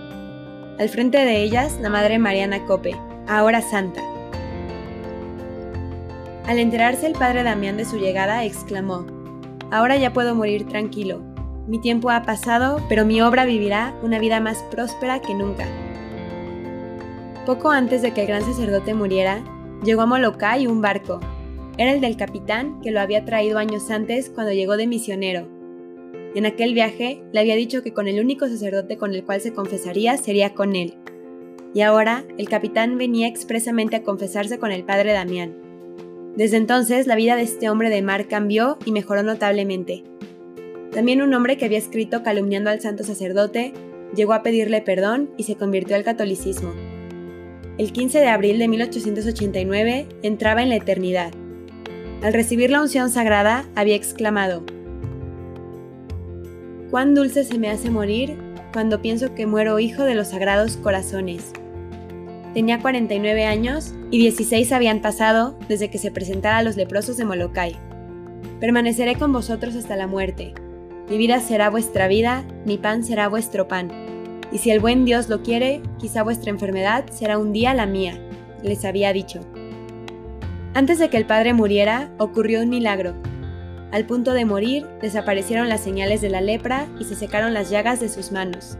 Al 0.79 0.89
frente 0.89 1.17
de 1.17 1.43
ellas, 1.43 1.77
la 1.81 1.89
madre 1.89 2.17
Mariana 2.17 2.65
Cope, 2.65 2.95
ahora 3.27 3.61
santa. 3.61 4.01
Al 6.47 6.59
enterarse 6.59 7.07
el 7.07 7.13
padre 7.13 7.43
Damián 7.43 7.77
de 7.77 7.85
su 7.85 7.97
llegada, 7.97 8.43
exclamó, 8.45 9.05
Ahora 9.71 9.95
ya 9.95 10.11
puedo 10.11 10.35
morir 10.35 10.67
tranquilo. 10.67 11.21
Mi 11.67 11.79
tiempo 11.79 12.09
ha 12.09 12.23
pasado, 12.23 12.83
pero 12.89 13.05
mi 13.05 13.21
obra 13.21 13.45
vivirá 13.45 13.95
una 14.03 14.19
vida 14.19 14.39
más 14.41 14.61
próspera 14.69 15.21
que 15.21 15.33
nunca. 15.33 15.65
Poco 17.45 17.71
antes 17.71 18.03
de 18.03 18.13
que 18.13 18.21
el 18.21 18.27
gran 18.27 18.43
sacerdote 18.43 18.93
muriera, 18.93 19.43
llegó 19.83 20.03
a 20.03 20.05
Molokai 20.05 20.67
un 20.67 20.79
barco. 20.79 21.19
Era 21.77 21.91
el 21.91 21.99
del 21.99 22.15
capitán 22.15 22.79
que 22.81 22.91
lo 22.91 22.99
había 22.99 23.25
traído 23.25 23.57
años 23.57 23.89
antes 23.89 24.29
cuando 24.29 24.53
llegó 24.53 24.77
de 24.77 24.85
misionero. 24.85 25.47
En 26.35 26.45
aquel 26.45 26.75
viaje 26.75 27.23
le 27.31 27.39
había 27.39 27.55
dicho 27.55 27.81
que 27.81 27.93
con 27.93 28.07
el 28.07 28.19
único 28.19 28.47
sacerdote 28.47 28.97
con 28.97 29.15
el 29.15 29.25
cual 29.25 29.41
se 29.41 29.53
confesaría 29.53 30.17
sería 30.17 30.53
con 30.53 30.75
él. 30.75 30.93
Y 31.73 31.81
ahora 31.81 32.23
el 32.37 32.47
capitán 32.47 32.99
venía 32.99 33.27
expresamente 33.27 33.95
a 33.95 34.03
confesarse 34.03 34.59
con 34.59 34.71
el 34.71 34.83
padre 34.83 35.11
Damián. 35.11 35.55
Desde 36.35 36.57
entonces 36.57 37.07
la 37.07 37.15
vida 37.15 37.35
de 37.35 37.41
este 37.41 37.71
hombre 37.71 37.89
de 37.89 38.03
mar 38.03 38.27
cambió 38.27 38.77
y 38.85 38.91
mejoró 38.91 39.23
notablemente. 39.23 40.03
También 40.91 41.23
un 41.23 41.33
hombre 41.33 41.57
que 41.57 41.65
había 41.65 41.79
escrito 41.79 42.21
calumniando 42.21 42.69
al 42.69 42.81
santo 42.81 43.03
sacerdote 43.03 43.73
llegó 44.15 44.33
a 44.33 44.43
pedirle 44.43 44.81
perdón 44.81 45.31
y 45.37 45.43
se 45.43 45.55
convirtió 45.55 45.95
al 45.95 46.03
catolicismo. 46.03 46.90
El 47.77 47.93
15 47.93 48.19
de 48.19 48.27
abril 48.27 48.59
de 48.59 48.67
1889 48.67 50.07
entraba 50.23 50.61
en 50.61 50.69
la 50.69 50.75
eternidad. 50.75 51.31
Al 52.21 52.33
recibir 52.33 52.69
la 52.69 52.81
unción 52.81 53.09
sagrada 53.09 53.65
había 53.75 53.95
exclamado, 53.95 54.63
Cuán 56.91 57.15
dulce 57.15 57.45
se 57.45 57.57
me 57.57 57.69
hace 57.69 57.89
morir 57.89 58.37
cuando 58.73 59.01
pienso 59.01 59.33
que 59.33 59.47
muero 59.47 59.79
hijo 59.79 60.03
de 60.03 60.15
los 60.15 60.27
sagrados 60.27 60.75
corazones. 60.75 61.53
Tenía 62.53 62.81
49 62.81 63.45
años 63.45 63.93
y 64.11 64.19
16 64.19 64.73
habían 64.73 64.99
pasado 64.99 65.57
desde 65.69 65.89
que 65.89 65.97
se 65.97 66.11
presentara 66.11 66.57
a 66.57 66.63
los 66.63 66.75
leprosos 66.75 67.15
de 67.15 67.23
Molokai. 67.23 67.77
Permaneceré 68.59 69.15
con 69.15 69.31
vosotros 69.31 69.75
hasta 69.75 69.95
la 69.95 70.07
muerte. 70.07 70.53
Mi 71.09 71.17
vida 71.17 71.39
será 71.39 71.69
vuestra 71.69 72.09
vida, 72.09 72.43
mi 72.65 72.77
pan 72.77 73.05
será 73.05 73.29
vuestro 73.29 73.69
pan. 73.69 74.00
Y 74.51 74.57
si 74.57 74.71
el 74.71 74.79
buen 74.79 75.05
Dios 75.05 75.29
lo 75.29 75.41
quiere, 75.41 75.81
quizá 75.99 76.23
vuestra 76.23 76.49
enfermedad 76.49 77.05
será 77.11 77.37
un 77.37 77.53
día 77.53 77.73
la 77.73 77.85
mía, 77.85 78.19
les 78.63 78.83
había 78.85 79.13
dicho. 79.13 79.39
Antes 80.73 80.99
de 80.99 81.09
que 81.09 81.17
el 81.17 81.25
padre 81.25 81.53
muriera, 81.53 82.13
ocurrió 82.17 82.61
un 82.61 82.69
milagro. 82.69 83.15
Al 83.91 84.05
punto 84.05 84.33
de 84.33 84.45
morir, 84.45 84.87
desaparecieron 85.01 85.67
las 85.67 85.81
señales 85.81 86.21
de 86.21 86.29
la 86.29 86.41
lepra 86.41 86.87
y 86.99 87.03
se 87.03 87.15
secaron 87.15 87.53
las 87.53 87.69
llagas 87.69 87.99
de 87.99 88.09
sus 88.09 88.31
manos. 88.31 88.77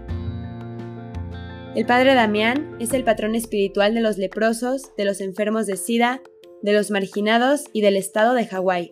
El 1.76 1.86
padre 1.86 2.14
Damián 2.16 2.76
es 2.80 2.94
el 2.94 3.04
patrón 3.04 3.36
espiritual 3.36 3.94
de 3.94 4.02
los 4.02 4.18
leprosos, 4.18 4.92
de 4.98 5.06
los 5.06 5.22
enfermos 5.22 5.68
de 5.68 5.78
SIDA, 5.78 6.22
de 6.62 6.74
los 6.74 6.92
marginados 6.92 7.66
y 7.74 7.82
del 7.82 7.96
estado 7.96 8.34
de 8.34 8.46
Hawái. 8.46 8.92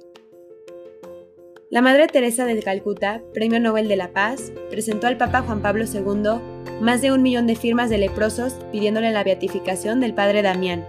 La 1.69 1.81
Madre 1.81 2.07
Teresa 2.07 2.45
de 2.45 2.59
Calcuta, 2.61 3.21
Premio 3.33 3.59
Nobel 3.59 3.87
de 3.87 3.95
la 3.95 4.11
Paz, 4.11 4.51
presentó 4.71 5.07
al 5.07 5.17
Papa 5.17 5.41
Juan 5.41 5.61
Pablo 5.61 5.85
II 5.85 6.39
más 6.81 7.01
de 7.01 7.11
un 7.11 7.21
millón 7.21 7.47
de 7.47 7.55
firmas 7.55 7.89
de 7.89 7.97
leprosos 7.97 8.53
pidiéndole 8.71 9.11
la 9.11 9.23
beatificación 9.23 9.99
del 9.99 10.13
padre 10.13 10.41
Damián. 10.41 10.85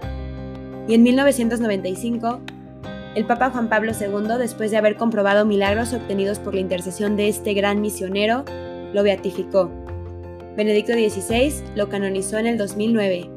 Y 0.87 0.95
en 0.95 1.03
1995, 1.03 2.41
el 3.15 3.25
Papa 3.25 3.49
Juan 3.49 3.69
Pablo 3.69 3.91
II, 3.99 4.37
después 4.39 4.71
de 4.71 4.77
haber 4.77 4.95
comprobado 4.95 5.45
milagros 5.45 5.93
obtenidos 5.93 6.39
por 6.39 6.53
la 6.53 6.61
intercesión 6.61 7.15
de 7.15 7.27
este 7.27 7.53
gran 7.53 7.81
misionero, 7.81 8.45
lo 8.93 9.03
beatificó 9.03 9.69
Benedicto 10.55 10.91
XVI 10.91 11.53
lo 11.75 11.87
canonizó 11.87 12.37
en 12.37 12.45
el 12.45 12.57
2009. 12.57 13.29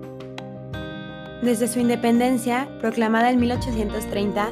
Desde 1.43 1.69
su 1.69 1.79
independencia, 1.79 2.69
proclamada 2.81 3.31
en 3.31 3.39
1830, 3.39 4.51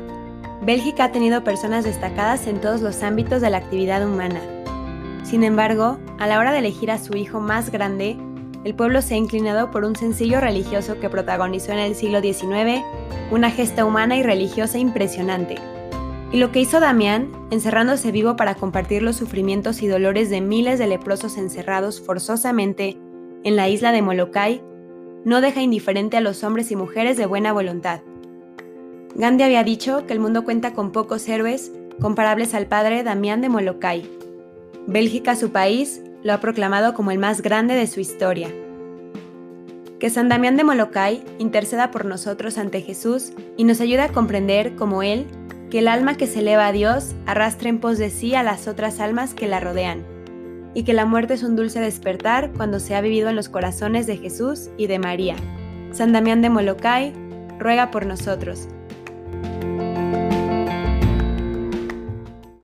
Bélgica 0.62 1.05
ha 1.05 1.12
tenido 1.12 1.42
personas 1.42 1.85
destacadas 1.85 2.46
en 2.46 2.61
todos 2.61 2.81
los 2.81 3.02
ámbitos 3.02 3.40
de 3.40 3.50
la 3.50 3.59
actividad 3.59 4.07
humana. 4.07 4.40
Sin 5.22 5.44
embargo, 5.44 5.98
a 6.18 6.26
la 6.26 6.38
hora 6.38 6.52
de 6.52 6.58
elegir 6.58 6.90
a 6.90 6.98
su 6.98 7.16
hijo 7.16 7.40
más 7.40 7.70
grande, 7.70 8.16
el 8.64 8.74
pueblo 8.74 9.02
se 9.02 9.14
ha 9.14 9.16
inclinado 9.16 9.70
por 9.70 9.85
un 9.85 9.96
sencillo 9.96 10.40
religioso 10.40 11.00
que 11.00 11.11
protagonizó 11.11 11.72
en 11.72 11.78
el 11.78 11.94
siglo 11.94 12.20
XIX 12.20 12.82
una 13.30 13.50
gesta 13.50 13.85
humana 13.85 14.16
y 14.16 14.22
religiosa 14.22 14.78
impresionante. 14.78 15.56
Y 16.32 16.38
lo 16.38 16.50
que 16.50 16.61
hizo 16.61 16.80
Damián, 16.80 17.30
encerrándose 17.50 18.11
vivo 18.11 18.37
para 18.37 18.54
compartir 18.54 19.02
los 19.02 19.16
sufrimientos 19.16 19.82
y 19.82 19.88
dolores 19.88 20.30
de 20.30 20.40
miles 20.40 20.78
de 20.78 20.87
leprosos 20.87 21.37
encerrados 21.37 22.00
forzosamente 22.00 22.96
en 23.44 23.56
la 23.56 23.68
isla 23.68 23.92
de 23.92 24.02
Molokai, 24.02 24.62
no 25.24 25.40
deja 25.40 25.61
indiferente 25.61 26.16
a 26.16 26.20
los 26.20 26.42
hombres 26.42 26.70
y 26.70 26.76
mujeres 26.76 27.16
de 27.16 27.26
buena 27.26 27.52
voluntad. 27.52 28.00
Gandhi 29.14 29.44
había 29.44 29.62
dicho 29.62 30.06
que 30.06 30.14
el 30.14 30.20
mundo 30.20 30.44
cuenta 30.44 30.72
con 30.72 30.90
pocos 30.90 31.28
héroes 31.28 31.70
comparables 32.00 32.54
al 32.54 32.66
padre 32.66 33.02
Damián 33.02 33.40
de 33.42 33.48
Molokai. 33.50 34.08
Bélgica, 34.86 35.36
su 35.36 35.52
país, 35.52 36.02
lo 36.24 36.32
ha 36.32 36.40
proclamado 36.40 36.92
como 36.92 37.12
el 37.12 37.18
más 37.18 37.40
grande 37.40 37.74
de 37.74 37.86
su 37.86 38.00
historia. 38.00 38.48
Que 40.00 40.10
San 40.10 40.28
Damián 40.28 40.56
de 40.56 40.64
Molokai 40.64 41.22
interceda 41.38 41.92
por 41.92 42.04
nosotros 42.04 42.58
ante 42.58 42.80
Jesús 42.80 43.32
y 43.56 43.62
nos 43.62 43.80
ayude 43.80 44.00
a 44.00 44.12
comprender 44.12 44.74
como 44.74 45.04
Él 45.04 45.26
que 45.70 45.78
el 45.78 45.88
alma 45.88 46.16
que 46.16 46.26
se 46.26 46.40
eleva 46.40 46.66
a 46.66 46.72
Dios 46.72 47.14
arrastre 47.26 47.68
en 47.68 47.78
pos 47.78 47.96
de 47.96 48.10
sí 48.10 48.34
a 48.34 48.42
las 48.42 48.66
otras 48.66 48.98
almas 48.98 49.34
que 49.34 49.46
la 49.46 49.60
rodean, 49.60 50.04
y 50.74 50.82
que 50.82 50.92
la 50.92 51.06
muerte 51.06 51.34
es 51.34 51.44
un 51.44 51.54
dulce 51.54 51.80
despertar 51.80 52.50
cuando 52.52 52.80
se 52.80 52.96
ha 52.96 53.00
vivido 53.00 53.30
en 53.30 53.36
los 53.36 53.48
corazones 53.48 54.06
de 54.06 54.16
Jesús 54.16 54.68
y 54.76 54.88
de 54.88 54.98
María. 54.98 55.36
San 55.92 56.12
Damián 56.12 56.42
de 56.42 56.50
Molokai, 56.50 57.12
ruega 57.58 57.90
por 57.90 58.04
nosotros. 58.04 58.68